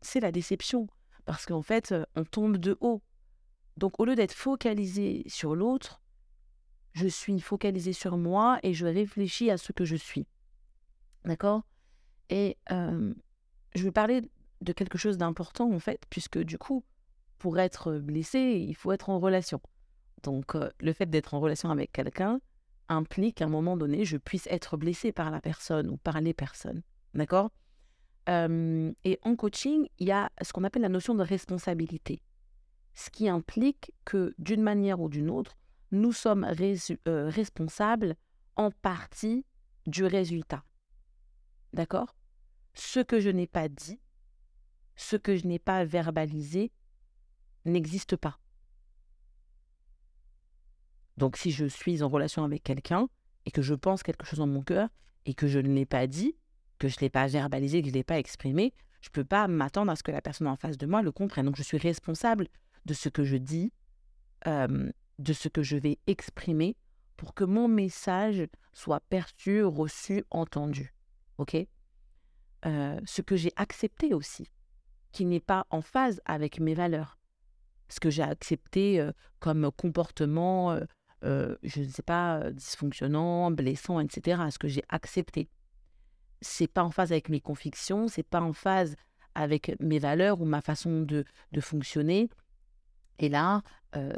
C'est 0.00 0.20
la 0.20 0.32
déception. 0.32 0.86
Parce 1.24 1.46
qu'en 1.46 1.62
fait, 1.62 1.94
on 2.16 2.24
tombe 2.24 2.56
de 2.56 2.76
haut. 2.80 3.02
Donc, 3.76 4.00
au 4.00 4.04
lieu 4.04 4.14
d'être 4.14 4.32
focalisé 4.32 5.22
sur 5.26 5.54
l'autre, 5.54 6.00
je 6.92 7.06
suis 7.06 7.40
focalisée 7.40 7.92
sur 7.92 8.16
moi 8.16 8.58
et 8.62 8.74
je 8.74 8.86
réfléchis 8.86 9.50
à 9.50 9.56
ce 9.56 9.72
que 9.72 9.84
je 9.84 9.96
suis. 9.96 10.26
D'accord? 11.24 11.62
Et 12.28 12.56
je 12.68 13.84
vais 13.84 13.92
parler 13.92 14.22
de 14.60 14.72
quelque 14.72 14.98
chose 14.98 15.18
d'important 15.18 15.72
en 15.72 15.78
fait, 15.78 16.04
puisque 16.10 16.38
du 16.38 16.58
coup, 16.58 16.84
pour 17.38 17.58
être 17.58 17.98
blessé, 17.98 18.64
il 18.68 18.74
faut 18.74 18.92
être 18.92 19.08
en 19.08 19.18
relation. 19.18 19.60
Donc, 20.22 20.54
le 20.54 20.92
fait 20.92 21.06
d'être 21.06 21.34
en 21.34 21.40
relation 21.40 21.70
avec 21.70 21.92
quelqu'un 21.92 22.40
implique 22.88 23.36
qu'à 23.36 23.46
un 23.46 23.48
moment 23.48 23.76
donné, 23.76 24.04
je 24.04 24.16
puisse 24.16 24.46
être 24.48 24.76
blessé 24.76 25.12
par 25.12 25.30
la 25.30 25.40
personne 25.40 25.88
ou 25.88 25.96
par 25.96 26.20
les 26.20 26.34
personnes. 26.34 26.82
D'accord? 27.14 27.50
Et 28.28 29.18
en 29.22 29.36
coaching, 29.36 29.88
il 29.98 30.08
y 30.08 30.12
a 30.12 30.30
ce 30.42 30.52
qu'on 30.52 30.64
appelle 30.64 30.82
la 30.82 30.88
notion 30.88 31.14
de 31.14 31.22
responsabilité, 31.22 32.20
ce 32.94 33.10
qui 33.10 33.28
implique 33.28 33.92
que 34.04 34.34
d'une 34.38 34.62
manière 34.62 35.00
ou 35.00 35.08
d'une 35.08 35.30
autre, 35.30 35.56
nous 35.92 36.12
sommes 36.12 36.46
responsables 37.06 38.16
en 38.56 38.70
partie 38.70 39.44
du 39.86 40.04
résultat. 40.04 40.64
D'accord? 41.72 42.16
Ce 42.74 43.00
que 43.00 43.20
je 43.20 43.30
n'ai 43.30 43.46
pas 43.46 43.68
dit, 43.68 44.00
ce 44.96 45.16
que 45.16 45.36
je 45.36 45.46
n'ai 45.46 45.58
pas 45.58 45.84
verbalisé, 45.84 46.72
n'existe 47.64 48.16
pas. 48.16 48.38
Donc 51.16 51.36
si 51.36 51.50
je 51.50 51.66
suis 51.66 52.02
en 52.02 52.08
relation 52.08 52.44
avec 52.44 52.62
quelqu'un 52.62 53.08
et 53.44 53.50
que 53.50 53.62
je 53.62 53.74
pense 53.74 54.02
quelque 54.02 54.24
chose 54.24 54.38
dans 54.38 54.46
mon 54.46 54.62
cœur 54.62 54.88
et 55.26 55.34
que 55.34 55.46
je 55.46 55.58
ne 55.58 55.74
l'ai 55.74 55.86
pas 55.86 56.06
dit, 56.06 56.36
que 56.78 56.88
je 56.88 56.96
ne 56.96 57.00
l'ai 57.00 57.10
pas 57.10 57.26
verbalisé, 57.26 57.82
que 57.82 57.88
je 57.88 57.92
ne 57.92 57.98
l'ai 57.98 58.04
pas 58.04 58.18
exprimé, 58.18 58.72
je 59.00 59.08
ne 59.08 59.12
peux 59.12 59.24
pas 59.24 59.48
m'attendre 59.48 59.92
à 59.92 59.96
ce 59.96 60.02
que 60.02 60.12
la 60.12 60.22
personne 60.22 60.46
en 60.46 60.56
face 60.56 60.78
de 60.78 60.86
moi 60.86 61.02
le 61.02 61.12
comprenne. 61.12 61.46
Donc 61.46 61.56
je 61.56 61.62
suis 61.62 61.78
responsable 61.78 62.48
de 62.86 62.94
ce 62.94 63.08
que 63.08 63.24
je 63.24 63.36
dis, 63.36 63.72
de 65.20 65.32
ce 65.32 65.48
que 65.48 65.62
je 65.62 65.76
vais 65.76 65.98
exprimer 66.06 66.76
pour 67.16 67.34
que 67.34 67.44
mon 67.44 67.68
message 67.68 68.48
soit 68.72 69.00
perçu, 69.08 69.62
reçu, 69.62 70.24
entendu. 70.30 70.94
OK? 71.38 71.56
Ce 72.64 73.22
que 73.22 73.36
j'ai 73.36 73.52
accepté 73.56 74.14
aussi, 74.14 74.50
qui 75.12 75.24
n'est 75.26 75.40
pas 75.40 75.66
en 75.70 75.82
phase 75.82 76.20
avec 76.24 76.60
mes 76.60 76.74
valeurs. 76.74 77.18
Ce 77.88 78.00
que 78.00 78.10
j'ai 78.10 78.22
accepté 78.22 79.06
comme 79.38 79.70
comportement, 79.72 80.78
je 81.22 81.80
ne 81.80 81.88
sais 81.88 82.02
pas, 82.02 82.50
dysfonctionnant, 82.50 83.50
blessant, 83.50 84.00
etc. 84.00 84.42
Ce 84.50 84.58
que 84.58 84.68
j'ai 84.68 84.84
accepté. 84.88 85.48
C'est 86.40 86.68
pas 86.68 86.84
en 86.84 86.90
phase 86.90 87.12
avec 87.12 87.28
mes 87.28 87.40
convictions, 87.40 88.08
c'est 88.08 88.22
pas 88.22 88.40
en 88.40 88.54
phase 88.54 88.96
avec 89.34 89.76
mes 89.80 89.98
valeurs 89.98 90.40
ou 90.40 90.46
ma 90.46 90.62
façon 90.62 91.02
de 91.02 91.24
fonctionner. 91.60 92.30
Et 93.18 93.28
là, 93.28 93.62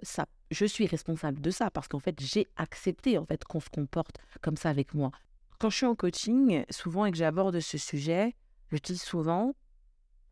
ça 0.03 0.27
je 0.53 0.65
suis 0.65 0.87
responsable 0.87 1.41
de 1.41 1.51
ça 1.51 1.71
parce 1.71 1.89
qu'en 1.89 1.99
fait, 1.99 2.21
j'ai 2.21 2.47
accepté 2.57 3.19
en 3.19 3.25
fait 3.25 3.45
qu'on 3.45 3.61
se 3.61 3.71
comporte 3.71 4.19
comme 4.41 4.57
ça 4.57 4.71
avec 4.71 4.95
moi. 4.95 5.11
Quand 5.59 5.71
je 5.71 5.77
suis 5.77 5.87
en 5.87 5.95
coaching, 5.95 6.65
souvent 6.71 7.07
et 7.07 7.11
que 7.11 7.17
j'aborde 7.17 7.59
ce 7.61 7.79
sujet, 7.79 8.35
je 8.71 8.79
dis 8.79 8.99
souvent, 8.99 9.55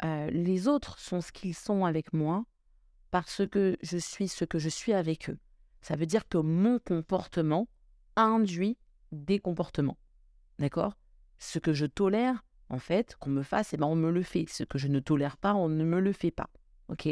euh, 0.04 0.30
les 0.30 0.66
autres 0.68 0.98
sont 0.98 1.20
ce 1.20 1.30
qu'ils 1.32 1.54
sont 1.54 1.84
avec 1.84 2.12
moi 2.12 2.44
parce 3.10 3.46
que 3.46 3.76
je 3.82 3.98
suis 3.98 4.28
ce 4.28 4.44
que 4.44 4.58
je 4.58 4.68
suis 4.68 4.92
avec 4.92 5.30
eux. 5.30 5.38
Ça 5.82 5.96
veut 5.96 6.06
dire 6.06 6.28
que 6.28 6.38
mon 6.38 6.78
comportement 6.78 7.68
induit 8.16 8.76
des 9.12 9.38
comportements. 9.38 9.98
D'accord? 10.58 10.94
Ce 11.38 11.58
que 11.58 11.72
je 11.72 11.86
tolère, 11.86 12.44
en 12.68 12.78
fait, 12.78 13.16
qu'on 13.16 13.30
me 13.30 13.42
fasse, 13.42 13.72
eh 13.72 13.76
ben 13.76 13.86
on 13.86 13.96
me 13.96 14.10
le 14.10 14.22
fait. 14.22 14.46
Ce 14.48 14.64
que 14.64 14.78
je 14.78 14.88
ne 14.88 15.00
tolère 15.00 15.36
pas, 15.36 15.54
on 15.54 15.68
ne 15.68 15.84
me 15.84 16.00
le 16.00 16.12
fait 16.12 16.30
pas. 16.30 16.50
OK? 16.88 17.08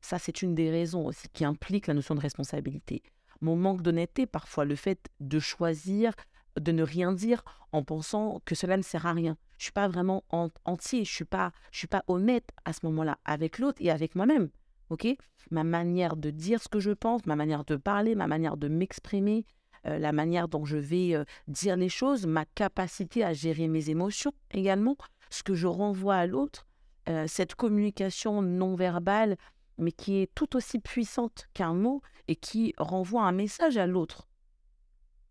Ça, 0.00 0.18
c'est 0.18 0.42
une 0.42 0.54
des 0.54 0.70
raisons 0.70 1.06
aussi 1.06 1.28
qui 1.32 1.44
implique 1.44 1.86
la 1.86 1.94
notion 1.94 2.14
de 2.14 2.20
responsabilité. 2.20 3.02
Mon 3.40 3.56
manque 3.56 3.82
d'honnêteté, 3.82 4.26
parfois 4.26 4.64
le 4.64 4.76
fait 4.76 5.08
de 5.20 5.38
choisir 5.38 6.12
de 6.58 6.72
ne 6.72 6.82
rien 6.82 7.12
dire 7.12 7.42
en 7.72 7.82
pensant 7.84 8.40
que 8.44 8.54
cela 8.54 8.76
ne 8.76 8.82
sert 8.82 9.06
à 9.06 9.12
rien. 9.12 9.36
Je 9.58 9.64
suis 9.64 9.72
pas 9.72 9.88
vraiment 9.88 10.24
entier, 10.64 11.04
je 11.04 11.12
suis 11.12 11.24
pas, 11.24 11.52
je 11.70 11.78
suis 11.78 11.86
pas 11.86 12.02
honnête 12.08 12.48
à 12.64 12.72
ce 12.72 12.80
moment-là 12.84 13.18
avec 13.24 13.58
l'autre 13.58 13.78
et 13.80 13.90
avec 13.90 14.14
moi-même. 14.14 14.50
Ok? 14.88 15.06
Ma 15.50 15.64
manière 15.64 16.16
de 16.16 16.30
dire 16.30 16.62
ce 16.62 16.68
que 16.68 16.80
je 16.80 16.90
pense, 16.90 17.24
ma 17.26 17.36
manière 17.36 17.64
de 17.64 17.76
parler, 17.76 18.14
ma 18.14 18.26
manière 18.26 18.56
de 18.56 18.68
m'exprimer, 18.68 19.44
euh, 19.86 19.98
la 19.98 20.12
manière 20.12 20.48
dont 20.48 20.64
je 20.64 20.76
vais 20.76 21.14
euh, 21.14 21.24
dire 21.48 21.76
les 21.76 21.88
choses, 21.88 22.26
ma 22.26 22.44
capacité 22.44 23.24
à 23.24 23.32
gérer 23.32 23.68
mes 23.68 23.88
émotions 23.88 24.32
également, 24.50 24.96
ce 25.30 25.42
que 25.42 25.54
je 25.54 25.66
renvoie 25.66 26.16
à 26.16 26.26
l'autre, 26.26 26.66
euh, 27.08 27.26
cette 27.26 27.54
communication 27.54 28.42
non 28.42 28.74
verbale 28.74 29.36
mais 29.80 29.92
qui 29.92 30.18
est 30.18 30.34
tout 30.34 30.56
aussi 30.56 30.78
puissante 30.78 31.48
qu'un 31.54 31.74
mot 31.74 32.02
et 32.28 32.36
qui 32.36 32.74
renvoie 32.78 33.24
un 33.24 33.32
message 33.32 33.76
à 33.76 33.86
l'autre. 33.86 34.28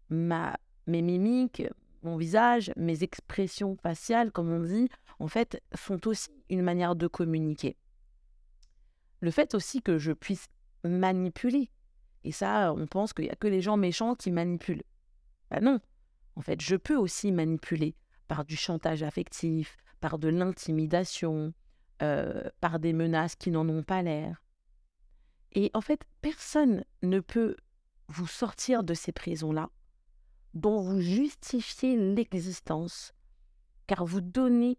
Ma, 0.09 0.57
mes 0.87 1.01
mimiques, 1.01 1.63
mon 2.03 2.17
visage, 2.17 2.71
mes 2.75 3.03
expressions 3.03 3.75
faciales, 3.77 4.31
comme 4.31 4.51
on 4.51 4.63
dit, 4.63 4.89
en 5.19 5.27
fait, 5.27 5.61
sont 5.75 6.07
aussi 6.07 6.29
une 6.49 6.61
manière 6.61 6.95
de 6.95 7.07
communiquer. 7.07 7.77
Le 9.21 9.31
fait 9.31 9.53
aussi 9.53 9.81
que 9.81 9.97
je 9.97 10.11
puisse 10.11 10.47
manipuler, 10.83 11.69
et 12.23 12.31
ça, 12.31 12.73
on 12.73 12.87
pense 12.87 13.13
qu'il 13.13 13.25
n'y 13.25 13.31
a 13.31 13.35
que 13.35 13.47
les 13.47 13.61
gens 13.61 13.77
méchants 13.77 14.15
qui 14.15 14.31
manipulent. 14.31 14.83
Ben 15.51 15.63
non, 15.63 15.79
en 16.35 16.41
fait, 16.41 16.61
je 16.61 16.75
peux 16.75 16.95
aussi 16.95 17.31
manipuler 17.31 17.95
par 18.27 18.45
du 18.45 18.55
chantage 18.55 19.03
affectif, 19.03 19.77
par 19.99 20.19
de 20.19 20.29
l'intimidation, 20.29 21.53
euh, 22.01 22.49
par 22.61 22.79
des 22.79 22.93
menaces 22.93 23.35
qui 23.35 23.51
n'en 23.51 23.67
ont 23.67 23.83
pas 23.83 24.01
l'air. 24.01 24.43
Et 25.53 25.71
en 25.73 25.81
fait, 25.81 26.01
personne 26.21 26.85
ne 27.01 27.19
peut 27.19 27.55
vous 28.07 28.27
sortir 28.27 28.83
de 28.83 28.93
ces 28.93 29.11
prisons-là 29.11 29.69
dont 30.53 30.81
vous 30.81 31.01
justifiez 31.01 31.95
l'existence, 31.95 33.13
car 33.87 34.05
vous 34.05 34.21
donnez 34.21 34.77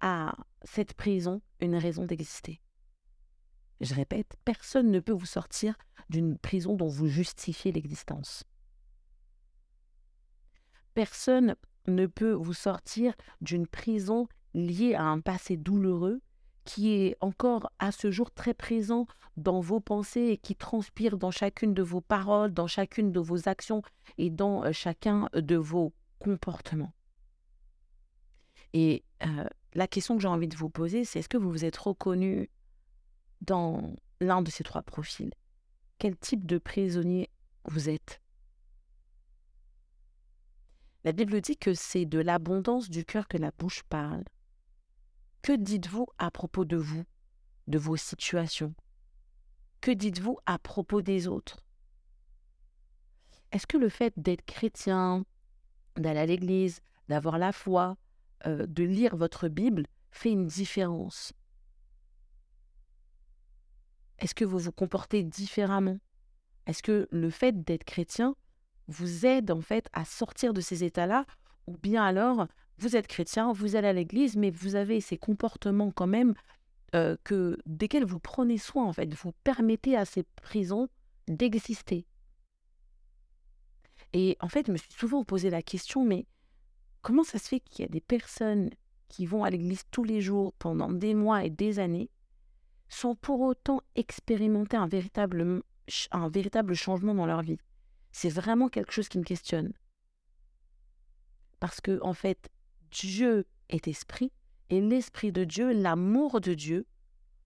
à 0.00 0.36
cette 0.62 0.94
prison 0.94 1.40
une 1.60 1.76
raison 1.76 2.04
d'exister. 2.04 2.60
Je 3.80 3.94
répète, 3.94 4.36
personne 4.44 4.90
ne 4.90 5.00
peut 5.00 5.12
vous 5.12 5.26
sortir 5.26 5.76
d'une 6.08 6.38
prison 6.38 6.74
dont 6.74 6.88
vous 6.88 7.06
justifiez 7.06 7.72
l'existence. 7.72 8.44
Personne 10.94 11.54
ne 11.86 12.06
peut 12.06 12.32
vous 12.32 12.54
sortir 12.54 13.14
d'une 13.40 13.66
prison 13.66 14.28
liée 14.54 14.94
à 14.94 15.04
un 15.04 15.20
passé 15.20 15.56
douloureux 15.56 16.20
qui 16.68 16.90
est 16.90 17.16
encore 17.22 17.72
à 17.78 17.92
ce 17.92 18.10
jour 18.10 18.30
très 18.30 18.52
présent 18.52 19.06
dans 19.38 19.58
vos 19.58 19.80
pensées 19.80 20.26
et 20.26 20.36
qui 20.36 20.54
transpire 20.54 21.16
dans 21.16 21.30
chacune 21.30 21.72
de 21.72 21.80
vos 21.80 22.02
paroles, 22.02 22.52
dans 22.52 22.66
chacune 22.66 23.10
de 23.10 23.20
vos 23.20 23.48
actions 23.48 23.80
et 24.18 24.28
dans 24.28 24.62
euh, 24.66 24.72
chacun 24.72 25.30
de 25.32 25.56
vos 25.56 25.94
comportements. 26.18 26.92
Et 28.74 29.02
euh, 29.24 29.46
la 29.72 29.88
question 29.88 30.16
que 30.16 30.20
j'ai 30.20 30.28
envie 30.28 30.46
de 30.46 30.56
vous 30.56 30.68
poser, 30.68 31.06
c'est 31.06 31.20
est-ce 31.20 31.28
que 31.30 31.38
vous 31.38 31.50
vous 31.50 31.64
êtes 31.64 31.78
reconnu 31.78 32.50
dans 33.40 33.94
l'un 34.20 34.42
de 34.42 34.50
ces 34.50 34.62
trois 34.62 34.82
profils? 34.82 35.32
Quel 35.96 36.18
type 36.18 36.44
de 36.44 36.58
prisonnier 36.58 37.30
vous 37.64 37.88
êtes? 37.88 38.20
La 41.04 41.12
Bible 41.12 41.40
dit 41.40 41.56
que 41.56 41.72
c'est 41.72 42.04
de 42.04 42.18
l'abondance 42.18 42.90
du 42.90 43.06
cœur 43.06 43.26
que 43.26 43.38
la 43.38 43.52
bouche 43.52 43.84
parle. 43.84 44.24
Que 45.48 45.56
dites-vous 45.56 46.06
à 46.18 46.30
propos 46.30 46.66
de 46.66 46.76
vous, 46.76 47.04
de 47.68 47.78
vos 47.78 47.96
situations? 47.96 48.74
Que 49.80 49.90
dites-vous 49.90 50.36
à 50.44 50.58
propos 50.58 51.00
des 51.00 51.26
autres? 51.26 51.64
Est-ce 53.50 53.66
que 53.66 53.78
le 53.78 53.88
fait 53.88 54.12
d'être 54.18 54.44
chrétien, 54.44 55.24
d'aller 55.96 56.20
à 56.20 56.26
l'église, 56.26 56.82
d'avoir 57.08 57.38
la 57.38 57.52
foi, 57.52 57.96
euh, 58.44 58.66
de 58.66 58.84
lire 58.84 59.16
votre 59.16 59.48
Bible 59.48 59.86
fait 60.10 60.32
une 60.32 60.44
différence? 60.44 61.32
Est-ce 64.18 64.34
que 64.34 64.44
vous 64.44 64.58
vous 64.58 64.72
comportez 64.72 65.22
différemment? 65.22 65.96
Est-ce 66.66 66.82
que 66.82 67.08
le 67.10 67.30
fait 67.30 67.64
d'être 67.64 67.84
chrétien 67.84 68.36
vous 68.86 69.24
aide 69.24 69.50
en 69.50 69.62
fait 69.62 69.88
à 69.94 70.04
sortir 70.04 70.52
de 70.52 70.60
ces 70.60 70.84
états-là? 70.84 71.24
Ou 71.66 71.78
bien 71.78 72.04
alors 72.04 72.48
vous 72.78 72.96
êtes 72.96 73.06
chrétien, 73.06 73.52
vous 73.52 73.76
allez 73.76 73.88
à 73.88 73.92
l'église, 73.92 74.36
mais 74.36 74.50
vous 74.50 74.76
avez 74.76 75.00
ces 75.00 75.18
comportements 75.18 75.90
quand 75.90 76.06
même 76.06 76.34
euh, 76.94 77.16
que, 77.24 77.58
desquels 77.66 78.04
vous 78.04 78.20
prenez 78.20 78.56
soin, 78.58 78.84
en 78.84 78.92
fait. 78.92 79.12
Vous 79.14 79.32
permettez 79.44 79.96
à 79.96 80.04
ces 80.04 80.22
prisons 80.42 80.88
d'exister. 81.26 82.06
Et 84.12 84.36
en 84.40 84.48
fait, 84.48 84.66
je 84.66 84.72
me 84.72 84.76
suis 84.76 84.92
souvent 84.92 85.24
posé 85.24 85.50
la 85.50 85.60
question, 85.60 86.04
mais 86.04 86.26
comment 87.02 87.24
ça 87.24 87.38
se 87.38 87.48
fait 87.48 87.60
qu'il 87.60 87.82
y 87.82 87.84
a 87.84 87.90
des 87.90 88.00
personnes 88.00 88.70
qui 89.08 89.26
vont 89.26 89.44
à 89.44 89.50
l'église 89.50 89.82
tous 89.90 90.04
les 90.04 90.20
jours 90.20 90.52
pendant 90.54 90.90
des 90.90 91.14
mois 91.14 91.44
et 91.44 91.50
des 91.50 91.78
années, 91.78 92.10
sans 92.88 93.14
pour 93.14 93.40
autant 93.40 93.82
expérimenter 93.96 94.76
un 94.76 94.86
véritable, 94.86 95.62
un 96.10 96.28
véritable 96.28 96.74
changement 96.74 97.14
dans 97.14 97.26
leur 97.26 97.42
vie? 97.42 97.58
C'est 98.12 98.30
vraiment 98.30 98.68
quelque 98.68 98.92
chose 98.92 99.08
qui 99.08 99.18
me 99.18 99.24
questionne. 99.24 99.72
Parce 101.60 101.80
que, 101.80 101.98
en 102.02 102.14
fait, 102.14 102.48
Dieu 102.90 103.46
est 103.68 103.88
esprit 103.88 104.32
et 104.70 104.80
l'esprit 104.80 105.32
de 105.32 105.44
Dieu, 105.44 105.72
l'amour 105.72 106.40
de 106.40 106.54
Dieu, 106.54 106.86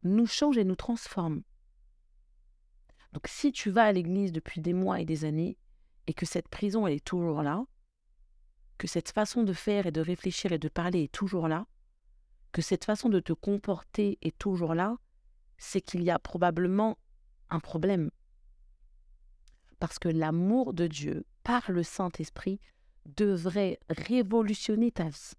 nous 0.03 0.27
change 0.27 0.59
et 0.59 0.65
nous 0.65 0.77
transforme. 0.77 1.43
Donc 3.13 3.27
si 3.29 3.53
tu 3.53 3.71
vas 3.71 3.85
à 3.85 3.93
l'église 3.93 4.33
depuis 4.33 4.61
des 4.61 4.73
mois 4.73 5.01
et 5.01 5.05
des 5.05 5.25
années 5.25 5.57
et 6.07 6.15
que 6.15 6.27
cette 6.27 6.49
prison 6.49 6.87
est 6.87 7.05
toujours 7.05 7.43
là, 7.43 7.65
que 8.79 8.87
cette 8.89 9.13
façon 9.13 9.45
de 9.45 9.53
faire 9.53 9.87
et 9.87 9.93
de 9.93 10.01
réfléchir 10.01 10.53
et 10.53 10.59
de 10.59 10.69
parler 10.69 11.05
est 11.05 11.13
toujours 11.13 11.47
là, 11.47 11.67
que 12.51 12.63
cette 12.63 12.85
façon 12.85 13.09
de 13.09 13.21
te 13.21 13.33
comporter 13.33 14.19
est 14.23 14.37
toujours 14.39 14.75
là, 14.75 14.97
c'est 15.59 15.81
qu'il 15.81 16.03
y 16.03 16.11
a 16.11 16.19
probablement 16.19 16.99
un 17.51 17.61
problème. 17.61 18.11
Parce 19.79 19.99
que 19.99 20.09
l'amour 20.09 20.75
de 20.75 20.87
Dieu 20.87 21.25
par 21.45 21.71
le 21.71 21.83
Saint-Esprit 21.83 22.61
devrait 23.07 23.79
révolutionner 23.89 24.91
ta 24.91 25.09
vie. 25.09 25.35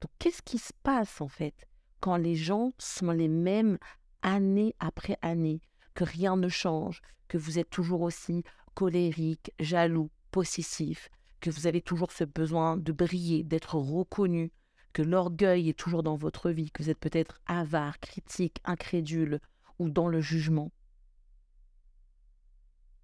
Donc, 0.00 0.10
qu'est-ce 0.18 0.42
qui 0.42 0.58
se 0.58 0.72
passe 0.82 1.20
en 1.20 1.28
fait 1.28 1.66
quand 2.00 2.16
les 2.16 2.36
gens 2.36 2.72
sont 2.78 3.10
les 3.10 3.28
mêmes 3.28 3.78
année 4.22 4.74
après 4.78 5.18
année, 5.22 5.60
que 5.94 6.04
rien 6.04 6.36
ne 6.36 6.48
change, 6.48 7.02
que 7.28 7.38
vous 7.38 7.58
êtes 7.58 7.70
toujours 7.70 8.02
aussi 8.02 8.44
colérique, 8.74 9.52
jaloux, 9.58 10.10
possessif, 10.30 11.08
que 11.40 11.50
vous 11.50 11.66
avez 11.66 11.80
toujours 11.80 12.12
ce 12.12 12.24
besoin 12.24 12.76
de 12.76 12.92
briller, 12.92 13.42
d'être 13.42 13.76
reconnu, 13.76 14.52
que 14.92 15.02
l'orgueil 15.02 15.68
est 15.68 15.78
toujours 15.78 16.02
dans 16.02 16.16
votre 16.16 16.50
vie, 16.50 16.70
que 16.70 16.82
vous 16.82 16.90
êtes 16.90 16.98
peut-être 16.98 17.40
avare, 17.46 17.98
critique, 18.00 18.60
incrédule 18.64 19.40
ou 19.78 19.90
dans 19.90 20.08
le 20.08 20.20
jugement? 20.20 20.72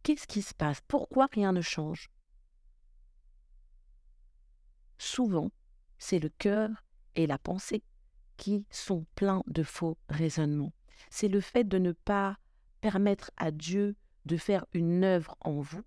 Qu'est-ce 0.05 0.27
qui 0.27 0.43
se 0.43 0.53
passe? 0.53 0.83
Pourquoi 0.87 1.29
rien 1.33 1.53
ne 1.53 1.63
change? 1.63 2.11
Souvent, 4.99 5.51
c'est 5.97 6.19
le 6.19 6.29
cœur 6.29 6.69
et 7.15 7.27
la 7.27 7.39
pensée 7.39 7.83
qui 8.37 8.67
sont 8.69 9.07
pleins 9.15 9.43
de 9.47 9.63
faux 9.63 9.97
raisonnements. 10.11 10.75
C'est 11.09 11.29
le 11.29 11.41
fait 11.41 11.65
de 11.65 11.79
ne 11.79 11.93
pas 11.93 12.37
permettre 12.83 13.31
à 13.39 13.51
Dieu 13.51 13.97
de 14.27 14.37
faire 14.37 14.67
une 14.75 15.05
œuvre 15.05 15.39
en 15.41 15.61
vous. 15.61 15.83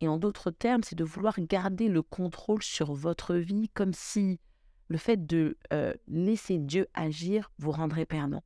Et 0.00 0.06
en 0.06 0.16
d'autres 0.16 0.52
termes, 0.52 0.84
c'est 0.84 0.94
de 0.94 1.02
vouloir 1.02 1.34
garder 1.40 1.88
le 1.88 2.02
contrôle 2.02 2.62
sur 2.62 2.94
votre 2.94 3.34
vie 3.34 3.68
comme 3.70 3.94
si 3.94 4.38
le 4.86 4.96
fait 4.96 5.26
de 5.26 5.58
euh, 5.72 5.92
laisser 6.06 6.58
Dieu 6.58 6.86
agir 6.94 7.50
vous 7.58 7.72
rendrait 7.72 8.06
perdant. 8.06 8.44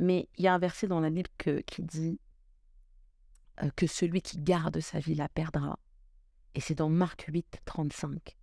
Mais 0.00 0.28
il 0.36 0.44
y 0.44 0.48
a 0.48 0.54
un 0.54 0.58
verset 0.58 0.88
dans 0.88 1.00
la 1.00 1.10
Bible 1.10 1.30
qui 1.38 1.82
dit 1.82 2.18
que 3.76 3.86
celui 3.86 4.22
qui 4.22 4.38
garde 4.38 4.80
sa 4.80 4.98
vie 4.98 5.14
la 5.14 5.28
perdra. 5.28 5.78
Et 6.54 6.60
c'est 6.60 6.74
dans 6.74 6.88
Marc 6.88 7.26
8, 7.28 7.62
35. 7.64 8.36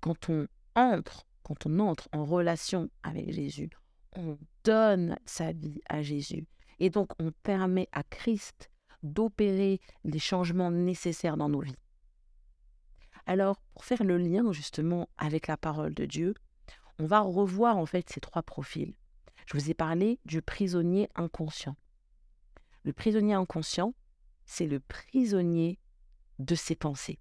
Quand 0.00 0.30
on 0.30 0.46
entre, 0.74 1.26
quand 1.42 1.66
on 1.66 1.78
entre 1.80 2.08
en 2.12 2.24
relation 2.24 2.88
avec 3.02 3.32
Jésus, 3.32 3.70
on 4.16 4.38
donne 4.64 5.16
sa 5.26 5.52
vie 5.52 5.80
à 5.88 6.02
Jésus. 6.02 6.46
Et 6.78 6.90
donc, 6.90 7.10
on 7.18 7.32
permet 7.42 7.88
à 7.92 8.02
Christ 8.02 8.70
d'opérer 9.02 9.80
les 10.04 10.18
changements 10.18 10.70
nécessaires 10.70 11.36
dans 11.36 11.48
nos 11.48 11.60
vies. 11.60 11.76
Alors, 13.26 13.60
pour 13.74 13.84
faire 13.84 14.04
le 14.04 14.16
lien 14.16 14.52
justement 14.52 15.08
avec 15.18 15.46
la 15.48 15.56
parole 15.56 15.94
de 15.94 16.06
Dieu, 16.06 16.34
on 16.98 17.06
va 17.06 17.20
revoir 17.20 17.76
en 17.76 17.86
fait 17.86 18.08
ces 18.08 18.20
trois 18.20 18.42
profils. 18.42 18.94
Je 19.46 19.56
vous 19.56 19.70
ai 19.70 19.74
parlé 19.74 20.18
du 20.24 20.42
prisonnier 20.42 21.08
inconscient. 21.14 21.76
Le 22.88 22.94
prisonnier 22.94 23.34
inconscient, 23.34 23.92
c'est 24.46 24.66
le 24.66 24.80
prisonnier 24.80 25.78
de 26.38 26.54
ses 26.54 26.74
pensées. 26.74 27.18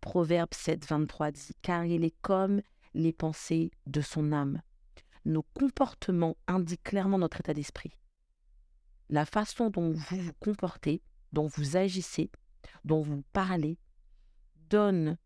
Proverbe 0.00 0.52
7, 0.52 0.84
23 0.84 1.30
dit 1.30 1.52
Car 1.62 1.84
il 1.84 2.02
est 2.02 2.16
comme 2.22 2.60
les 2.94 3.12
pensées 3.12 3.70
de 3.86 4.00
son 4.00 4.32
âme. 4.32 4.60
Nos 5.24 5.44
comportements 5.54 6.36
indiquent 6.48 6.82
clairement 6.82 7.18
notre 7.18 7.38
état 7.38 7.54
d'esprit. 7.54 7.92
La 9.10 9.26
façon 9.26 9.70
dont 9.70 9.92
vous 9.92 10.20
vous 10.22 10.32
comportez, 10.40 11.02
dont 11.32 11.46
vous 11.46 11.76
agissez, 11.76 12.28
dont 12.84 13.00
vous 13.00 13.22
parlez, 13.32 13.78
donne 14.70 15.18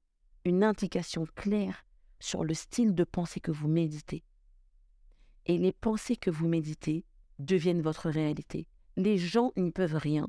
une 0.45 0.63
indication 0.63 1.25
claire 1.37 1.87
sur 2.21 2.45
le 2.45 2.53
style 2.53 2.95
de 2.95 3.05
pensée 3.05 3.41
que 3.41 3.51
vous 3.51 3.69
méditez. 3.69 4.25
Et 5.47 5.57
les 5.57 5.73
pensées 5.73 6.17
que 6.17 6.31
vous 6.31 6.49
méditez 6.49 7.07
deviennent 7.39 7.81
votre 7.81 8.11
réalité. 8.11 8.69
Les 8.97 9.19
gens 9.19 9.53
n'y 9.57 9.73
peuvent 9.73 9.97
rien. 9.97 10.29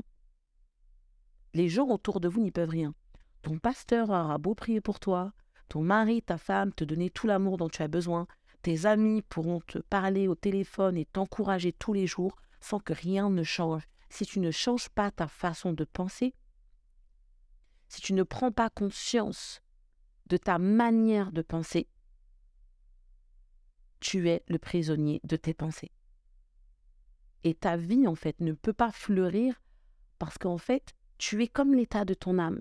Les 1.53 1.69
gens 1.69 1.87
autour 1.87 2.19
de 2.19 2.27
vous 2.27 2.41
n'y 2.41 2.51
peuvent 2.51 2.69
rien. 2.69 2.95
Ton 3.43 3.59
pasteur 3.59 4.09
aura 4.09 4.37
beau 4.39 4.55
prier 4.55 4.81
pour 4.81 4.99
toi, 4.99 5.33
ton 5.69 5.81
mari, 5.81 6.21
ta 6.21 6.37
femme 6.37 6.73
te 6.73 6.83
donner 6.83 7.09
tout 7.09 7.27
l'amour 7.27 7.57
dont 7.57 7.69
tu 7.69 7.81
as 7.83 7.87
besoin, 7.87 8.27
tes 8.63 8.87
amis 8.87 9.21
pourront 9.21 9.61
te 9.61 9.77
parler 9.77 10.27
au 10.27 10.33
téléphone 10.33 10.97
et 10.97 11.05
t'encourager 11.05 11.71
tous 11.73 11.93
les 11.93 12.07
jours 12.07 12.35
sans 12.59 12.79
que 12.79 12.93
rien 12.93 13.29
ne 13.29 13.43
change. 13.43 13.83
Si 14.09 14.25
tu 14.25 14.39
ne 14.39 14.49
changes 14.49 14.89
pas 14.89 15.11
ta 15.11 15.27
façon 15.27 15.73
de 15.73 15.83
penser, 15.83 16.33
si 17.87 18.01
tu 18.01 18.13
ne 18.13 18.23
prends 18.23 18.51
pas 18.51 18.71
conscience 18.71 19.61
de 20.25 20.37
ta 20.37 20.57
manière 20.57 21.31
de 21.31 21.43
penser, 21.43 21.87
tu 23.99 24.27
es 24.29 24.43
le 24.47 24.57
prisonnier 24.57 25.21
de 25.23 25.35
tes 25.35 25.53
pensées. 25.53 25.91
Et 27.45 27.53
ta 27.53 27.77
vie, 27.77 28.07
en 28.07 28.15
fait, 28.15 28.41
ne 28.41 28.53
peut 28.53 28.73
pas 28.73 28.91
fleurir 28.91 29.61
parce 30.17 30.39
qu'en 30.39 30.57
fait, 30.57 30.95
tu 31.19 31.43
es 31.43 31.47
comme 31.47 31.75
l'état 31.75 32.03
de 32.03 32.15
ton 32.15 32.39
âme. 32.39 32.59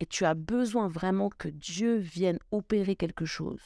Et 0.00 0.06
tu 0.06 0.24
as 0.24 0.34
besoin 0.34 0.88
vraiment 0.88 1.28
que 1.28 1.48
Dieu 1.48 1.96
vienne 1.96 2.38
opérer 2.50 2.96
quelque 2.96 3.26
chose 3.26 3.60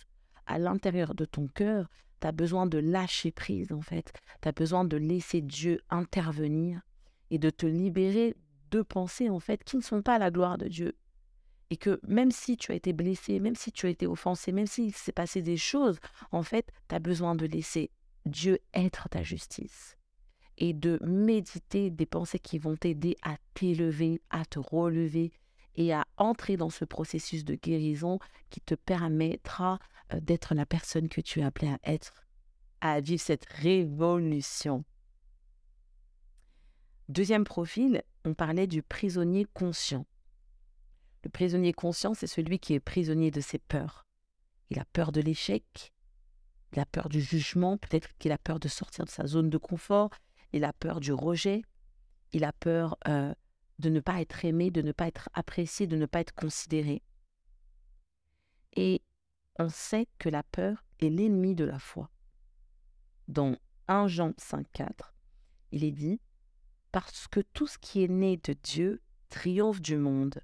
à 0.45 0.59
l'intérieur 0.59 1.15
de 1.15 1.25
ton 1.25 1.47
cœur. 1.47 1.89
Tu 2.21 2.27
as 2.27 2.33
besoin 2.33 2.67
de 2.67 2.79
lâcher 2.79 3.31
prise, 3.31 3.71
en 3.71 3.81
fait. 3.81 4.13
Tu 4.43 4.49
as 4.49 4.53
besoin 4.53 4.85
de 4.85 4.97
laisser 4.97 5.41
Dieu 5.41 5.81
intervenir 5.89 6.81
et 7.31 7.39
de 7.39 7.49
te 7.49 7.65
libérer 7.65 8.35
de 8.73 8.83
pensées, 8.83 9.31
en 9.31 9.39
fait, 9.39 9.63
qui 9.63 9.77
ne 9.77 9.83
sont 9.83 10.03
pas 10.03 10.17
à 10.17 10.19
la 10.19 10.33
gloire 10.33 10.59
de 10.59 10.67
Dieu. 10.67 10.97
Et 11.71 11.77
que 11.77 12.01
même 12.03 12.33
si 12.33 12.57
tu 12.57 12.73
as 12.73 12.75
été 12.75 12.93
blessé, 12.93 13.39
même 13.39 13.55
si 13.55 13.71
tu 13.71 13.87
as 13.87 13.91
été 13.91 14.09
offensé, 14.09 14.51
même 14.51 14.67
s'il 14.67 14.93
s'est 14.93 15.13
passé 15.13 15.43
des 15.43 15.57
choses, 15.57 16.01
en 16.33 16.43
fait, 16.43 16.73
tu 16.89 16.95
as 16.97 16.99
besoin 16.99 17.37
de 17.37 17.47
laisser 17.47 17.93
Dieu 18.27 18.59
être 18.75 19.09
ta 19.09 19.23
justice 19.23 19.97
et 20.59 20.73
de 20.73 20.99
méditer 21.03 21.91
des 21.91 22.07
pensées 22.07 22.39
qui 22.39 22.59
vont 22.59 22.77
t'aider 22.77 23.17
à 23.23 23.37
t'élever, 23.55 24.21
à 24.31 24.45
te 24.45 24.59
relever 24.59 25.33
et 25.77 25.93
à 25.93 26.05
entrer 26.17 26.57
dans 26.57 26.71
ce 26.71 26.85
processus 26.85 27.45
de 27.45 27.55
guérison 27.55 28.19
qui 28.51 28.61
te 28.61 28.75
permettra 28.75 29.79
euh, 30.13 30.21
d'être 30.21 30.55
la 30.55 30.67
personne 30.67 31.09
que 31.09 31.21
tu 31.21 31.41
es 31.41 31.45
appelée 31.45 31.69
à 31.69 31.79
être, 31.85 32.25
à 32.81 33.01
vivre 33.01 33.23
cette 33.23 33.47
révolution. 33.47 34.85
Deuxième 37.09 37.45
profil, 37.45 38.03
on 38.25 38.35
parlait 38.35 38.67
du 38.67 38.83
prisonnier 38.83 39.47
conscient. 39.55 40.07
Le 41.23 41.31
prisonnier 41.31 41.73
conscient, 41.73 42.15
c'est 42.15 42.27
celui 42.27 42.59
qui 42.59 42.75
est 42.75 42.81
prisonnier 42.81 43.31
de 43.31 43.41
ses 43.41 43.59
peurs. 43.59 44.07
Il 44.71 44.81
a 44.81 44.85
peur 44.87 45.13
de 45.13 45.21
l'échec, 45.21 45.93
il 46.77 46.81
a 46.81 46.87
peur 46.87 47.09
du 47.09 47.23
jugement, 47.23 47.79
peut-être 47.79 48.11
qu'il 48.19 48.33
a 48.33 48.39
peur 48.39 48.61
de 48.61 48.69
sortir 48.69 49.07
de 49.07 49.11
sa 49.11 49.27
zone 49.27 49.49
de 49.49 49.57
confort, 49.57 50.11
il 50.53 50.63
a 50.63 50.75
peur 50.75 51.01
du 51.01 51.11
rejet, 51.11 51.63
il 52.33 52.45
a 52.45 52.53
peur 52.53 52.99
euh, 53.09 53.35
de 53.79 53.89
ne 53.89 54.01
pas 54.01 54.21
être 54.21 54.45
aimé, 54.45 54.71
de 54.71 54.83
ne 54.83 54.93
pas 54.93 55.07
être 55.07 55.31
apprécié, 55.33 55.87
de 55.87 55.97
ne 55.97 56.05
pas 56.05 56.21
être 56.21 56.35
considéré. 56.35 57.03
Et 58.75 59.01
on 59.59 59.71
sait 59.71 60.07
que 60.19 60.29
la 60.29 60.43
peur 60.43 60.85
est 61.01 61.09
l'ennemi 61.09 61.55
de 61.55 61.65
la 61.65 61.79
foi. 61.79 62.11
Dans 63.27 63.57
1 63.89 64.09
Jean 64.09 64.31
5.4, 64.33 65.15
il 65.73 65.83
est 65.83 65.93
dit 65.93 66.21
Parce 66.93 67.27
que 67.27 67.41
tout 67.41 67.67
ce 67.67 67.79
qui 67.79 68.05
est 68.05 68.09
né 68.09 68.37
de 68.37 68.53
Dieu 68.53 69.01
triomphe 69.31 69.81
du 69.81 69.97
monde. 69.97 70.43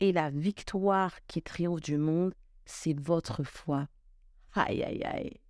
Et 0.00 0.10
la 0.10 0.30
victoire 0.30 1.14
qui 1.28 1.42
triomphe 1.42 1.80
du 1.80 1.96
monde, 1.96 2.34
c'est 2.66 2.98
votre 2.98 3.44
foi. 3.44 3.88
Aïe, 4.54 4.82
aïe, 4.82 5.02
aïe. 5.04 5.40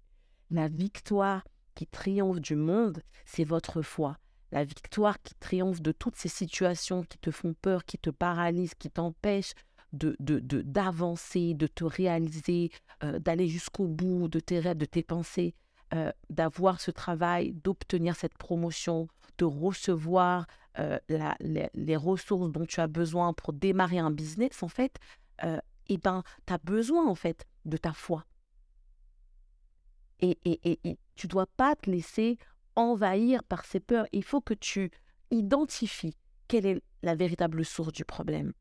La 0.51 0.69
victoire 0.69 1.45
qui 1.75 1.87
triomphe 1.87 2.41
du 2.41 2.57
monde, 2.57 3.03
c'est 3.25 3.45
votre 3.45 3.83
foi 3.83 4.19
la 4.53 4.65
victoire 4.65 5.21
qui 5.23 5.35
triomphe 5.35 5.83
de 5.83 5.93
toutes 5.93 6.17
ces 6.17 6.29
situations 6.29 7.03
qui 7.03 7.19
te 7.19 7.31
font 7.31 7.55
peur, 7.55 7.85
qui 7.85 7.99
te 7.99 8.11
paralysent, 8.11 8.75
qui 8.75 8.91
t'empêchent 8.91 9.55
de, 9.93 10.17
d'avancer, 10.21 11.55
de, 11.55 11.67
te 11.67 11.85
réaliser, 11.85 12.71
euh, 13.03 13.19
d'aller 13.19 13.49
jusqu'au 13.49 13.87
bout 13.87 14.29
de 14.29 14.41
tes 14.41 14.59
rêves, 14.59 14.77
de 14.77 14.85
tes 14.85 15.03
pensées, 15.03 15.55
euh, 15.95 16.13
d'avoir 16.31 16.81
ce 16.81 16.91
travail, 16.91 17.53
d'obtenir 17.53 18.17
cette 18.17 18.37
promotion, 18.37 19.09
de 19.39 19.45
recevoir 19.45 20.47
euh, 20.79 20.99
les, 21.09 21.97
ressources 21.97 22.51
dont 22.51 22.67
tu 22.67 22.81
as 22.81 22.87
besoin 22.87 23.33
pour 23.33 23.53
démarrer 23.53 23.99
un 23.99 24.11
business, 24.11 24.63
en 24.63 24.69
fait, 24.69 24.97
eh 25.91 25.97
ben, 25.97 26.23
tu 26.47 26.53
as 26.53 26.59
besoin, 26.59 27.07
en 27.07 27.15
fait, 27.15 27.47
de 27.65 27.77
ta 27.77 27.93
foi. 27.93 28.25
Et, 30.21 30.39
et, 30.45 30.81
et, 30.85 30.99
tu 31.15 31.27
dois 31.29 31.47
pas 31.47 31.77
te 31.77 31.91
laisser 31.91 32.39
envahir 32.77 33.43
par 33.45 33.65
ces 33.65 33.81
peurs. 33.81 34.07
Il 34.13 34.25
faut 34.25 34.41
que 34.41 34.55
tu 34.55 34.91
identifies 35.31 36.17
quelle 36.49 36.67
est 36.67 36.83
la 37.03 37.15
véritable 37.15 37.65
source 37.65 37.93
du 37.93 38.05
problème. 38.05 38.53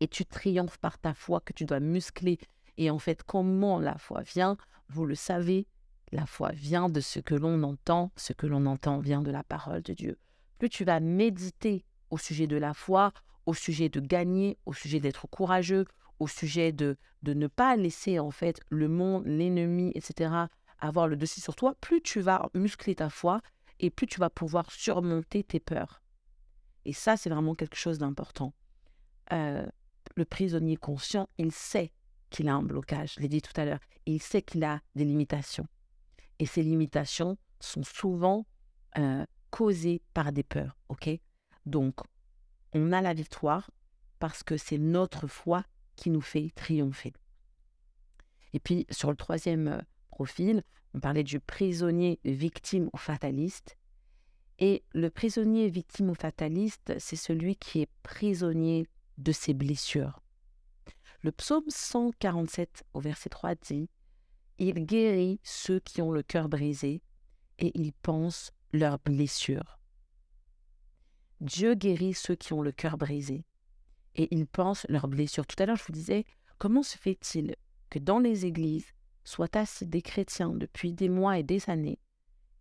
Et 0.00 0.08
tu 0.08 0.24
triomphes 0.24 0.78
par 0.78 0.98
ta 0.98 1.14
foi 1.14 1.40
que 1.40 1.52
tu 1.52 1.64
dois 1.64 1.80
muscler. 1.80 2.38
Et 2.76 2.90
en 2.90 2.98
fait, 2.98 3.22
comment 3.22 3.78
la 3.78 3.96
foi 3.98 4.22
vient 4.22 4.56
Vous 4.88 5.06
le 5.06 5.14
savez, 5.14 5.66
la 6.12 6.26
foi 6.26 6.50
vient 6.52 6.88
de 6.88 7.00
ce 7.00 7.20
que 7.20 7.34
l'on 7.34 7.62
entend. 7.62 8.12
Ce 8.16 8.32
que 8.32 8.46
l'on 8.46 8.66
entend 8.66 9.00
vient 9.00 9.22
de 9.22 9.30
la 9.30 9.42
parole 9.42 9.82
de 9.82 9.94
Dieu. 9.94 10.18
Plus 10.58 10.68
tu 10.68 10.84
vas 10.84 11.00
méditer 11.00 11.84
au 12.10 12.18
sujet 12.18 12.46
de 12.46 12.56
la 12.56 12.74
foi, 12.74 13.12
au 13.46 13.54
sujet 13.54 13.88
de 13.88 14.00
gagner, 14.00 14.58
au 14.66 14.72
sujet 14.72 15.00
d'être 15.00 15.26
courageux, 15.28 15.84
au 16.18 16.26
sujet 16.26 16.72
de, 16.72 16.96
de 17.22 17.34
ne 17.34 17.46
pas 17.46 17.76
laisser 17.76 18.18
en 18.18 18.30
fait 18.30 18.60
le 18.70 18.88
monde, 18.88 19.24
l'ennemi, 19.26 19.92
etc., 19.94 20.46
avoir 20.78 21.08
le 21.08 21.16
dessus 21.16 21.40
sur 21.40 21.56
toi, 21.56 21.74
plus 21.80 22.00
tu 22.00 22.20
vas 22.20 22.48
muscler 22.54 22.94
ta 22.94 23.10
foi 23.10 23.40
et 23.80 23.90
plus 23.90 24.06
tu 24.06 24.20
vas 24.20 24.30
pouvoir 24.30 24.70
surmonter 24.70 25.42
tes 25.42 25.60
peurs. 25.60 26.02
Et 26.84 26.92
ça, 26.92 27.16
c'est 27.16 27.30
vraiment 27.30 27.54
quelque 27.54 27.76
chose 27.76 27.98
d'important. 27.98 28.54
Euh, 29.32 29.66
le 30.16 30.24
prisonnier 30.24 30.76
conscient, 30.76 31.28
il 31.38 31.52
sait 31.52 31.92
qu'il 32.30 32.48
a 32.48 32.54
un 32.54 32.62
blocage, 32.62 33.14
je 33.16 33.20
l'ai 33.20 33.28
dit 33.28 33.42
tout 33.42 33.58
à 33.60 33.64
l'heure, 33.64 33.80
il 34.06 34.22
sait 34.22 34.42
qu'il 34.42 34.64
a 34.64 34.80
des 34.94 35.04
limitations. 35.04 35.66
Et 36.38 36.46
ces 36.46 36.62
limitations 36.62 37.36
sont 37.60 37.82
souvent 37.82 38.46
euh, 38.96 39.24
causées 39.50 40.02
par 40.14 40.32
des 40.32 40.42
peurs, 40.42 40.76
ok? 40.88 41.10
Donc, 41.66 41.96
on 42.72 42.92
a 42.92 43.00
la 43.00 43.14
victoire 43.14 43.70
parce 44.18 44.42
que 44.42 44.56
c'est 44.56 44.78
notre 44.78 45.26
foi 45.26 45.64
qui 45.98 46.10
nous 46.10 46.20
fait 46.20 46.50
triompher. 46.54 47.12
Et 48.52 48.60
puis, 48.60 48.86
sur 48.88 49.10
le 49.10 49.16
troisième 49.16 49.68
euh, 49.68 49.80
profil, 50.10 50.62
on 50.94 51.00
parlait 51.00 51.24
du 51.24 51.40
prisonnier 51.40 52.20
victime 52.24 52.88
ou 52.92 52.96
fataliste. 52.96 53.76
Et 54.60 54.84
le 54.92 55.10
prisonnier 55.10 55.68
victime 55.68 56.10
ou 56.10 56.14
fataliste, 56.14 56.94
c'est 56.98 57.16
celui 57.16 57.56
qui 57.56 57.82
est 57.82 57.90
prisonnier 58.02 58.86
de 59.18 59.32
ses 59.32 59.54
blessures. 59.54 60.22
Le 61.20 61.32
psaume 61.32 61.68
147 61.68 62.84
au 62.94 63.00
verset 63.00 63.28
3 63.28 63.56
dit 63.56 63.90
Il 64.58 64.86
guérit 64.86 65.40
ceux 65.42 65.80
qui 65.80 66.00
ont 66.00 66.12
le 66.12 66.22
cœur 66.22 66.48
brisé 66.48 67.02
et 67.58 67.72
il 67.78 67.92
pense 67.92 68.52
leurs 68.72 68.98
blessures. 69.00 69.78
Dieu 71.40 71.74
guérit 71.74 72.14
ceux 72.14 72.36
qui 72.36 72.52
ont 72.52 72.62
le 72.62 72.72
cœur 72.72 72.98
brisé 72.98 73.44
et 74.18 74.28
il 74.32 74.46
pense 74.46 74.84
leurs 74.88 75.08
blessures. 75.08 75.46
Tout 75.46 75.60
à 75.62 75.66
l'heure, 75.66 75.76
je 75.76 75.84
vous 75.84 75.92
disais, 75.92 76.24
comment 76.58 76.82
se 76.82 76.98
fait-il 76.98 77.54
que 77.88 77.98
dans 77.98 78.18
les 78.18 78.44
églises 78.44 78.92
soient 79.24 79.56
assis 79.56 79.86
des 79.86 80.02
chrétiens 80.02 80.50
depuis 80.50 80.92
des 80.92 81.08
mois 81.08 81.38
et 81.38 81.42
des 81.42 81.70
années 81.70 81.98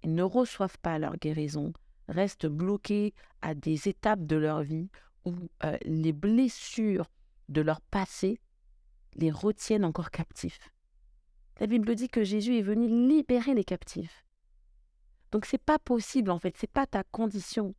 et 0.04 0.08
ne 0.08 0.24
reçoivent 0.24 0.78
pas 0.78 1.00
leur 1.00 1.18
guérison, 1.18 1.74
restent 2.08 2.46
bloqués 2.46 3.14
à 3.42 3.56
des 3.56 3.90
étapes 3.90 4.26
de 4.26 4.36
leur 4.36 4.62
vie 4.62 4.90
où 5.26 5.34
euh, 5.64 5.78
les 5.84 6.14
blessures 6.14 7.10
de 7.50 7.62
leur 7.62 7.82
passé 7.82 8.40
les 9.16 9.32
retiennent 9.32 9.86
encore 9.86 10.12
captifs? 10.12 10.70
La 11.60 11.66
Bible 11.66 11.96
dit 11.96 12.08
que 12.08 12.24
Jésus 12.24 12.60
est 12.60 12.62
venu 12.62 12.88
libérer 12.88 13.56
les 13.56 13.64
captifs. 13.64 14.24
Donc 15.32 15.46
c'est 15.46 15.58
pas 15.58 15.80
possible 15.80 16.30
en 16.30 16.38
fait, 16.38 16.56
c'est 16.58 16.72
pas 16.72 16.86
ta 16.86 17.04
condition. 17.04 17.74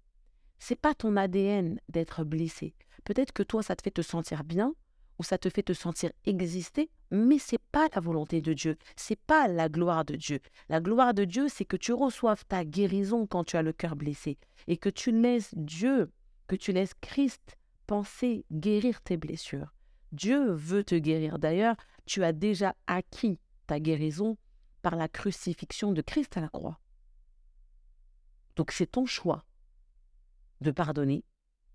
C'est 0.59 0.81
pas 0.81 0.94
ton 0.94 1.16
ADN 1.16 1.81
d'être 1.88 2.25
blessé. 2.25 2.75
Peut-être 3.05 3.33
que 3.33 3.42
toi 3.42 3.62
ça 3.62 3.77
te 3.77 3.83
fait 3.83 3.90
te 3.90 4.03
sentir 4.03 4.44
bien 4.44 4.75
ou 5.18 5.25
ça 5.25 5.38
te 5.38 5.51
fait 5.51 5.62
te 5.62 5.73
sentir 5.73 6.12
exister, 6.27 6.90
mais 7.11 7.38
c'est 7.38 7.61
pas 7.73 7.88
la 7.94 8.01
volonté 8.01 8.40
de 8.40 8.53
Dieu, 8.53 8.77
c'est 8.97 9.18
pas 9.18 9.49
la 9.49 9.68
gloire 9.68 10.05
de 10.05 10.14
Dieu. 10.14 10.40
La 10.68 10.81
gloire 10.81 11.14
de 11.14 11.25
Dieu, 11.25 11.49
c'est 11.49 11.64
que 11.64 11.77
tu 11.77 11.92
reçoives 11.92 12.44
ta 12.47 12.64
guérison 12.64 13.27
quand 13.27 13.44
tu 13.44 13.57
as 13.57 13.62
le 13.62 13.73
cœur 13.73 13.97
blessé 13.97 14.38
et 14.68 14.77
que 14.77 14.88
tu 14.88 15.11
laisses 15.11 15.55
Dieu, 15.57 16.12
que 16.47 16.57
tu 16.57 16.73
laisses 16.73 16.94
Christ 17.01 17.57
penser 17.87 18.44
guérir 18.53 19.01
tes 19.01 19.16
blessures. 19.16 19.75
Dieu 20.12 20.53
veut 20.53 20.85
te 20.85 20.94
guérir. 20.94 21.38
D'ailleurs, 21.38 21.77
tu 22.07 22.23
as 22.23 22.33
déjà 22.33 22.75
acquis 22.87 23.40
ta 23.66 23.81
guérison 23.81 24.37
par 24.83 24.97
la 24.97 25.09
crucifixion 25.09 25.92
de 25.92 26.01
Christ 26.01 26.37
à 26.37 26.40
la 26.40 26.49
croix. 26.49 26.79
Donc 28.57 28.73
c'est 28.73 28.87
ton 28.90 29.07
choix 29.07 29.44
de 30.61 30.71
pardonner, 30.71 31.25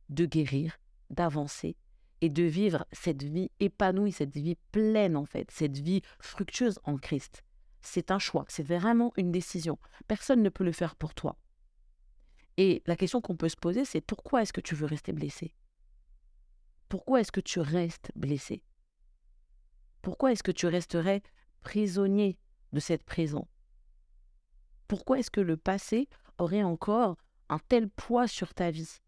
de 0.09 0.25
guérir, 0.25 0.77
d'avancer 1.09 1.75
et 2.21 2.29
de 2.29 2.43
vivre 2.43 2.85
cette 2.91 3.23
vie 3.23 3.51
épanouie, 3.59 4.11
cette 4.11 4.35
vie 4.35 4.55
pleine 4.71 5.17
en 5.17 5.25
fait, 5.25 5.51
cette 5.51 5.77
vie 5.77 6.01
fructueuse 6.19 6.79
en 6.83 6.97
Christ. 6.97 7.43
C'est 7.81 8.11
un 8.11 8.19
choix, 8.19 8.45
c'est 8.47 8.63
vraiment 8.63 9.11
une 9.17 9.31
décision. 9.31 9.77
Personne 10.07 10.41
ne 10.41 10.49
peut 10.49 10.63
le 10.63 10.71
faire 10.71 10.95
pour 10.95 11.13
toi. 11.13 11.37
Et 12.57 12.81
la 12.85 12.95
question 12.95 13.19
qu'on 13.19 13.35
peut 13.35 13.49
se 13.49 13.57
poser, 13.57 13.83
c'est 13.83 14.01
pourquoi 14.01 14.41
est-ce 14.41 14.53
que 14.53 14.61
tu 14.61 14.75
veux 14.75 14.85
rester 14.85 15.11
blessé? 15.11 15.55
Pourquoi 16.87 17.21
est-ce 17.21 17.31
que 17.31 17.41
tu 17.41 17.59
restes 17.59 18.11
blessé? 18.15 18.63
Pourquoi 20.01 20.31
est-ce 20.31 20.43
que 20.43 20.51
tu 20.51 20.67
resterais 20.67 21.23
prisonnier 21.61 22.37
de 22.71 22.79
cette 22.79 23.03
prison? 23.03 23.47
Pourquoi 24.87 25.19
est-ce 25.19 25.31
que 25.31 25.41
le 25.41 25.57
passé 25.57 26.07
aurait 26.37 26.63
encore 26.63 27.17
un 27.53 27.59
tel 27.69 27.87
poids 27.87 28.27
sur 28.27 28.55
ta 28.55 28.71
vie 28.71 28.99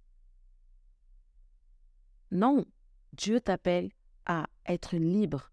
Non, 2.30 2.66
Dieu 3.14 3.42
t'appelle 3.42 3.90
à 4.28 4.46
être 4.68 4.96
libre 4.98 5.52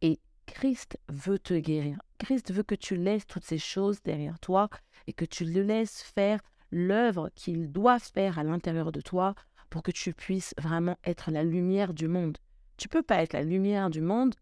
et 0.00 0.20
Christ 0.46 0.96
veut 1.08 1.40
te 1.40 1.54
guérir. 1.54 2.00
Christ 2.18 2.52
veut 2.52 2.62
que 2.62 2.76
tu 2.76 2.94
laisses 2.94 3.26
toutes 3.26 3.44
ces 3.44 3.58
choses 3.58 4.00
derrière 4.02 4.38
toi 4.38 4.70
et 5.08 5.12
que 5.12 5.24
tu 5.24 5.44
le 5.44 5.62
laisses 5.62 6.02
faire 6.02 6.40
l'œuvre 6.70 7.30
qu'il 7.34 7.72
doit 7.72 7.98
faire 7.98 8.38
à 8.38 8.44
l'intérieur 8.44 8.92
de 8.92 9.00
toi 9.00 9.34
pour 9.68 9.82
que 9.82 9.90
tu 9.90 10.14
puisses 10.14 10.54
vraiment 10.56 10.98
être 11.02 11.32
la 11.32 11.42
lumière 11.42 11.94
du 11.94 12.06
monde. 12.06 12.38
Tu 12.76 12.88
peux 12.88 13.02
pas 13.02 13.22
être 13.22 13.32
la 13.32 13.42
lumière 13.42 13.90
du 13.90 14.02
monde, 14.02 14.36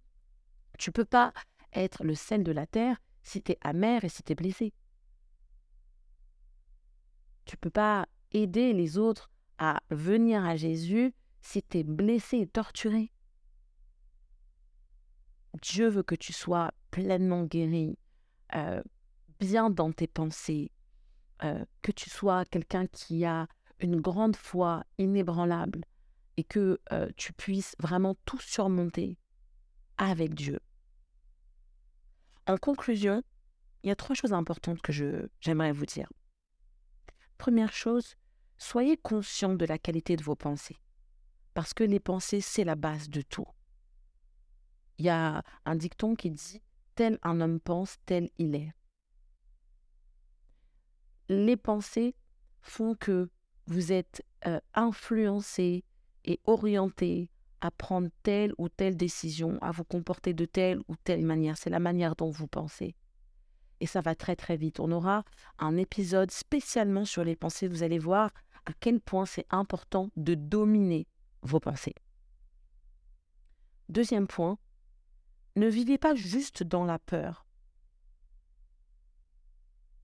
tu 0.78 0.92
peux 0.92 1.06
pas 1.06 1.32
être 1.72 2.04
le 2.04 2.14
sel 2.14 2.44
de 2.44 2.52
la 2.52 2.66
terre 2.66 2.98
si 3.22 3.42
tu 3.42 3.52
es 3.52 3.58
amer 3.62 4.04
et 4.04 4.10
si 4.10 4.22
tu 4.22 4.32
es 4.32 4.34
blessé. 4.34 4.74
Tu 7.48 7.56
peux 7.56 7.70
pas 7.70 8.06
aider 8.32 8.74
les 8.74 8.98
autres 8.98 9.30
à 9.56 9.80
venir 9.88 10.44
à 10.44 10.56
Jésus 10.56 11.14
si 11.40 11.62
tu 11.62 11.78
es 11.78 11.82
blessé 11.82 12.40
et 12.40 12.46
torturé. 12.46 13.10
Dieu 15.62 15.88
veut 15.88 16.02
que 16.02 16.14
tu 16.14 16.34
sois 16.34 16.72
pleinement 16.90 17.44
guéri, 17.44 17.98
euh, 18.54 18.82
bien 19.40 19.70
dans 19.70 19.92
tes 19.92 20.06
pensées, 20.06 20.70
euh, 21.42 21.64
que 21.80 21.90
tu 21.90 22.10
sois 22.10 22.44
quelqu'un 22.44 22.86
qui 22.86 23.24
a 23.24 23.48
une 23.80 23.98
grande 23.98 24.36
foi 24.36 24.84
inébranlable 24.98 25.86
et 26.36 26.44
que 26.44 26.78
euh, 26.92 27.08
tu 27.16 27.32
puisses 27.32 27.74
vraiment 27.78 28.14
tout 28.26 28.40
surmonter 28.40 29.16
avec 29.96 30.34
Dieu. 30.34 30.60
En 32.46 32.58
conclusion, 32.58 33.22
il 33.82 33.88
y 33.88 33.90
a 33.90 33.96
trois 33.96 34.14
choses 34.14 34.34
importantes 34.34 34.82
que 34.82 34.92
j'aimerais 35.40 35.72
vous 35.72 35.86
dire. 35.86 36.08
Première 37.38 37.72
chose, 37.72 38.16
soyez 38.56 38.96
conscient 38.96 39.54
de 39.54 39.64
la 39.64 39.78
qualité 39.78 40.16
de 40.16 40.24
vos 40.24 40.34
pensées, 40.34 40.76
parce 41.54 41.72
que 41.72 41.84
les 41.84 42.00
pensées, 42.00 42.40
c'est 42.40 42.64
la 42.64 42.74
base 42.74 43.08
de 43.08 43.22
tout. 43.22 43.46
Il 44.98 45.06
y 45.06 45.08
a 45.08 45.42
un 45.64 45.76
dicton 45.76 46.16
qui 46.16 46.30
dit 46.30 46.60
Tel 46.96 47.18
un 47.22 47.40
homme 47.40 47.60
pense, 47.60 47.96
tel 48.04 48.28
il 48.38 48.56
est. 48.56 48.72
Les 51.28 51.56
pensées 51.56 52.16
font 52.60 52.96
que 52.96 53.30
vous 53.66 53.92
êtes 53.92 54.24
influencé 54.74 55.84
et 56.24 56.40
orienté 56.44 57.30
à 57.60 57.70
prendre 57.70 58.08
telle 58.22 58.52
ou 58.58 58.68
telle 58.68 58.96
décision, 58.96 59.58
à 59.60 59.70
vous 59.70 59.84
comporter 59.84 60.32
de 60.32 60.44
telle 60.44 60.80
ou 60.88 60.96
telle 61.04 61.24
manière. 61.24 61.56
C'est 61.56 61.70
la 61.70 61.80
manière 61.80 62.16
dont 62.16 62.30
vous 62.30 62.46
pensez. 62.48 62.96
Et 63.80 63.86
ça 63.86 64.00
va 64.00 64.14
très 64.14 64.36
très 64.36 64.56
vite. 64.56 64.80
On 64.80 64.90
aura 64.90 65.24
un 65.58 65.76
épisode 65.76 66.30
spécialement 66.30 67.04
sur 67.04 67.24
les 67.24 67.36
pensées. 67.36 67.68
Vous 67.68 67.82
allez 67.82 67.98
voir 67.98 68.30
à 68.66 68.72
quel 68.80 69.00
point 69.00 69.26
c'est 69.26 69.46
important 69.50 70.10
de 70.16 70.34
dominer 70.34 71.06
vos 71.42 71.60
pensées. 71.60 71.94
Deuxième 73.88 74.26
point, 74.26 74.58
ne 75.56 75.68
vivez 75.68 75.98
pas 75.98 76.14
juste 76.14 76.62
dans 76.62 76.84
la 76.84 76.98
peur. 76.98 77.46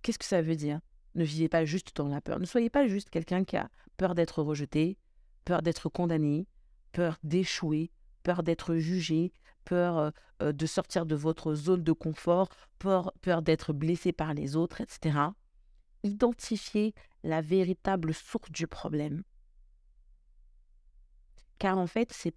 Qu'est-ce 0.03 0.19
que 0.19 0.25
ça 0.25 0.43
veut 0.43 0.57
dire? 0.57 0.81
Ne 1.15 1.25
vivez 1.25 1.49
pas 1.49 1.65
juste 1.65 1.97
dans 1.97 2.09
la 2.09 2.21
peur. 2.21 2.41
Ne 2.41 2.45
soyez 2.45 2.71
pas 2.71 2.87
juste 2.87 3.11
quelqu'un 3.11 3.45
qui 3.45 3.57
a 3.57 3.71
peur 3.97 4.15
d'être 4.15 4.43
rejeté, 4.43 4.99
peur 5.45 5.63
d'être 5.63 5.89
condamné, 5.89 6.47
peur 6.93 7.19
d'échouer, 7.23 7.91
peur 8.23 8.43
d'être 8.43 8.77
jugé, 8.77 9.33
peur 9.65 10.13
de 10.41 10.67
sortir 10.67 11.07
de 11.07 11.15
votre 11.15 11.55
zone 11.55 11.83
de 11.83 11.93
confort, 11.93 12.49
peur, 12.79 13.13
peur 13.21 13.43
d'être 13.43 13.73
blessé 13.73 14.13
par 14.13 14.35
les 14.35 14.57
autres, 14.57 14.81
etc. 14.81 15.19
Identifiez 16.03 16.95
la 17.23 17.41
véritable 17.41 18.13
source 18.13 18.51
du 18.51 18.67
problème. 18.67 19.23
Car 21.59 21.79
en 21.79 21.87
fait, 21.87 22.13
ces, 22.13 22.33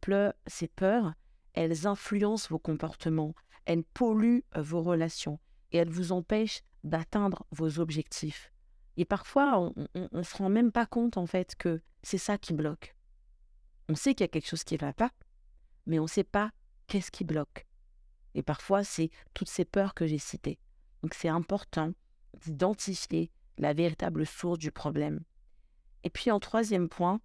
ces 0.48 0.68
peurs, 0.68 1.14
elles 1.54 1.88
influencent 1.88 2.48
vos 2.50 2.60
comportements, 2.60 3.34
elles 3.66 3.84
polluent 3.84 4.46
vos 4.56 4.82
relations 4.82 5.40
et 5.72 5.78
elles 5.78 5.90
vous 5.90 6.12
empêchent 6.12 6.62
d'atteindre 6.84 7.46
vos 7.52 7.80
objectifs. 7.80 8.54
Et 8.96 9.06
parfois, 9.06 9.60
on 9.60 10.10
ne 10.12 10.24
se 10.24 10.38
rend 10.38 10.50
même 10.50 10.72
pas 10.72 10.86
compte, 10.86 11.18
en 11.18 11.26
fait, 11.26 11.56
que 11.56 11.82
c'est 12.02 12.18
ça 12.18 12.38
qui 12.38 12.54
bloque. 12.54 12.96
On 13.90 13.96
sait 13.96 14.16
qu'il 14.16 14.24
y 14.24 14.26
a 14.26 14.30
quelque 14.30 14.48
chose 14.48 14.64
qui 14.64 14.76
ne 14.76 14.80
va 14.80 14.94
pas, 14.94 15.12
mais 15.86 16.00
on 16.00 16.04
ne 16.04 16.08
sait 16.08 16.24
pas 16.24 16.52
qu'est-ce 16.88 17.12
qui 17.12 17.24
bloque? 17.24 17.66
Et 18.34 18.44
parfois, 18.44 18.84
c'est 18.84 19.10
toutes 19.34 19.50
ces 19.50 19.66
peurs 19.66 19.94
que 19.94 20.08
j'ai 20.08 20.18
citées. 20.18 20.60
Donc, 21.02 21.14
c'est 21.14 21.30
important 21.30 21.92
d'identifier 22.46 23.32
la 23.58 23.74
véritable 23.74 24.26
source 24.26 24.60
du 24.60 24.72
problème. 24.72 25.24
Et 26.04 26.10
puis, 26.10 26.32
en 26.32 26.40
troisième 26.40 26.90
point, 26.90 27.20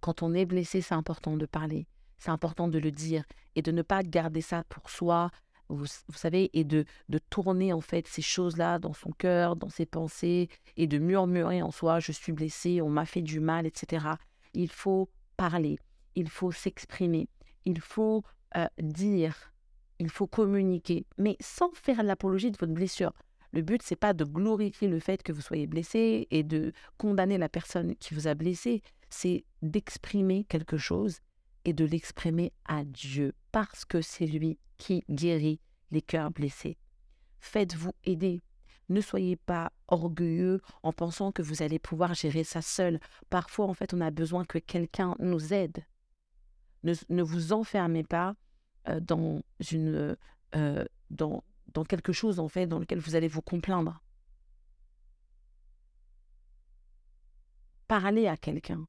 quand 0.00 0.22
on 0.22 0.34
est 0.34 0.46
blessé, 0.46 0.80
c'est 0.80 0.94
important 0.94 1.36
de 1.36 1.46
parler. 1.46 1.86
C'est 2.18 2.30
important 2.30 2.68
de 2.68 2.78
le 2.78 2.90
dire 2.90 3.24
et 3.54 3.62
de 3.62 3.72
ne 3.72 3.82
pas 3.82 4.02
garder 4.02 4.42
ça 4.42 4.64
pour 4.68 4.90
soi, 4.90 5.30
vous, 5.68 5.86
savez, 6.14 6.50
et 6.52 6.64
de, 6.64 6.84
de 7.08 7.18
tourner 7.18 7.72
en 7.72 7.80
fait 7.80 8.06
ces 8.06 8.22
choses-là 8.22 8.78
dans 8.78 8.92
son 8.92 9.10
cœur, 9.12 9.56
dans 9.56 9.68
ses 9.68 9.86
pensées, 9.86 10.48
et 10.76 10.86
de 10.86 10.98
murmurer 10.98 11.62
en 11.62 11.70
soi, 11.70 12.00
je 12.00 12.12
suis 12.12 12.32
blessé, 12.32 12.82
on 12.82 12.90
m'a 12.90 13.06
fait 13.06 13.22
du 13.22 13.40
mal, 13.40 13.66
etc. 13.66 14.06
Il 14.52 14.70
faut 14.70 15.08
parler, 15.36 15.78
il 16.14 16.28
faut 16.28 16.52
s'exprimer. 16.52 17.28
il 17.64 17.80
faut 17.80 18.22
euh, 18.56 18.66
dire, 18.78 19.52
il 19.98 20.08
faut 20.10 20.26
communiquer, 20.26 21.06
mais 21.18 21.36
sans 21.40 21.70
faire 21.74 22.02
l'apologie 22.02 22.50
de 22.50 22.56
votre 22.58 22.72
blessure. 22.72 23.12
Le 23.52 23.62
but, 23.62 23.82
c'est 23.82 23.96
pas 23.96 24.14
de 24.14 24.24
glorifier 24.24 24.88
le 24.88 25.00
fait 25.00 25.22
que 25.22 25.32
vous 25.32 25.40
soyez 25.40 25.66
blessé 25.66 26.28
et 26.30 26.42
de 26.42 26.72
condamner 26.98 27.36
la 27.36 27.48
personne 27.48 27.96
qui 27.96 28.14
vous 28.14 28.28
a 28.28 28.34
blessé, 28.34 28.82
c'est 29.08 29.44
d'exprimer 29.62 30.44
quelque 30.44 30.76
chose 30.76 31.18
et 31.64 31.72
de 31.72 31.84
l'exprimer 31.84 32.52
à 32.64 32.84
Dieu, 32.84 33.32
parce 33.52 33.84
que 33.84 34.00
c'est 34.00 34.26
lui 34.26 34.58
qui 34.78 35.04
guérit 35.10 35.60
les 35.90 36.00
cœurs 36.00 36.30
blessés. 36.30 36.78
Faites-vous 37.40 37.92
aider. 38.04 38.40
Ne 38.88 39.00
soyez 39.00 39.36
pas 39.36 39.72
orgueilleux 39.88 40.60
en 40.82 40.92
pensant 40.92 41.32
que 41.32 41.42
vous 41.42 41.62
allez 41.62 41.78
pouvoir 41.78 42.14
gérer 42.14 42.44
ça 42.44 42.62
seul. 42.62 42.98
Parfois, 43.28 43.66
en 43.66 43.74
fait, 43.74 43.94
on 43.94 44.00
a 44.00 44.10
besoin 44.10 44.44
que 44.44 44.58
quelqu'un 44.58 45.14
nous 45.20 45.52
aide. 45.52 45.84
Ne, 46.82 47.22
vous 47.22 47.52
enfermez 47.52 48.04
pas 48.04 48.34
euh, 48.88 49.00
dans, 49.00 49.42
une, 49.70 50.16
euh, 50.56 50.84
dans, 51.10 51.44
dans 51.74 51.84
quelque 51.84 52.12
chose, 52.12 52.40
en 52.40 52.48
fait, 52.48 52.66
dans 52.66 52.78
lequel 52.78 52.98
vous 52.98 53.14
allez 53.14 53.28
vous 53.28 53.42
complaindre. 53.42 54.00
Parlez 57.88 58.26
à 58.26 58.36
quelqu'un, 58.36 58.86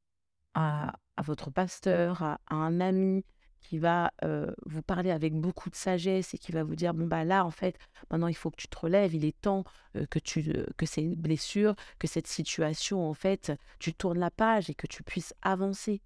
à, 0.54 0.94
votre 1.24 1.50
pasteur, 1.50 2.24
à, 2.24 2.40
un 2.50 2.80
ami 2.80 3.26
qui 3.60 3.78
va 3.78 4.12
euh, 4.24 4.52
vous 4.66 4.82
parler 4.82 5.12
avec 5.12 5.34
beaucoup 5.34 5.70
de 5.70 5.76
sagesse 5.76 6.34
et 6.34 6.38
qui 6.38 6.52
va 6.52 6.64
vous 6.64 6.76
dire 6.76 6.96
bon 6.96 7.06
bah 7.06 7.24
là 7.24 7.46
en 7.46 7.52
fait 7.52 7.78
maintenant 8.10 8.26
il 8.26 8.34
faut 8.34 8.50
que 8.50 8.56
tu 8.56 8.68
te 8.68 8.80
relèves 8.80 9.14
il 9.14 9.24
est 9.24 9.40
temps 9.40 9.64
que 10.10 10.18
tu 10.18 10.52
que 10.78 10.88
c'est 10.88 11.04
une 11.04 11.14
blessure 11.14 11.76
que 12.00 12.08
cette 12.08 12.26
situation 12.26 13.08
en 13.08 13.14
fait 13.14 13.52
tu 13.78 13.94
tournes 13.94 14.18
la 14.18 14.32
page 14.32 14.72
et 14.72 14.74
que 14.74 14.88
tu 14.88 15.04
puisses 15.04 15.36
avancer 15.44 16.02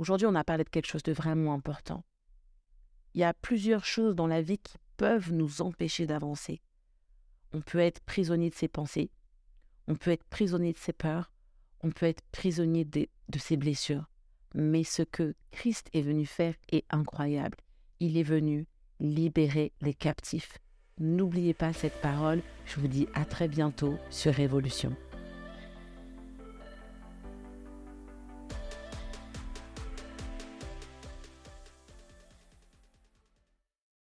Aujourd'hui, 0.00 0.26
on 0.26 0.34
a 0.34 0.44
parlé 0.44 0.64
de 0.64 0.70
quelque 0.70 0.86
chose 0.86 1.02
de 1.02 1.12
vraiment 1.12 1.52
important. 1.52 2.02
Il 3.12 3.20
y 3.20 3.24
a 3.24 3.34
plusieurs 3.34 3.84
choses 3.84 4.14
dans 4.16 4.26
la 4.26 4.40
vie 4.40 4.56
qui 4.56 4.78
peuvent 4.96 5.30
nous 5.30 5.60
empêcher 5.60 6.06
d'avancer. 6.06 6.62
On 7.52 7.60
peut 7.60 7.80
être 7.80 8.00
prisonnier 8.00 8.48
de 8.48 8.54
ses 8.54 8.66
pensées, 8.66 9.10
on 9.88 9.96
peut 9.96 10.10
être 10.10 10.24
prisonnier 10.24 10.72
de 10.72 10.78
ses 10.78 10.94
peurs, 10.94 11.30
on 11.82 11.90
peut 11.90 12.06
être 12.06 12.22
prisonnier 12.32 12.86
de, 12.86 13.08
de 13.28 13.38
ses 13.38 13.58
blessures. 13.58 14.08
Mais 14.54 14.84
ce 14.84 15.02
que 15.02 15.34
Christ 15.50 15.90
est 15.92 16.00
venu 16.00 16.24
faire 16.24 16.54
est 16.72 16.86
incroyable. 16.88 17.58
Il 17.98 18.16
est 18.16 18.22
venu 18.22 18.66
libérer 19.00 19.74
les 19.82 19.92
captifs. 19.92 20.56
N'oubliez 20.98 21.52
pas 21.52 21.74
cette 21.74 22.00
parole. 22.00 22.40
Je 22.64 22.80
vous 22.80 22.88
dis 22.88 23.06
à 23.12 23.26
très 23.26 23.48
bientôt 23.48 23.98
sur 24.08 24.32
Révolution. 24.32 24.96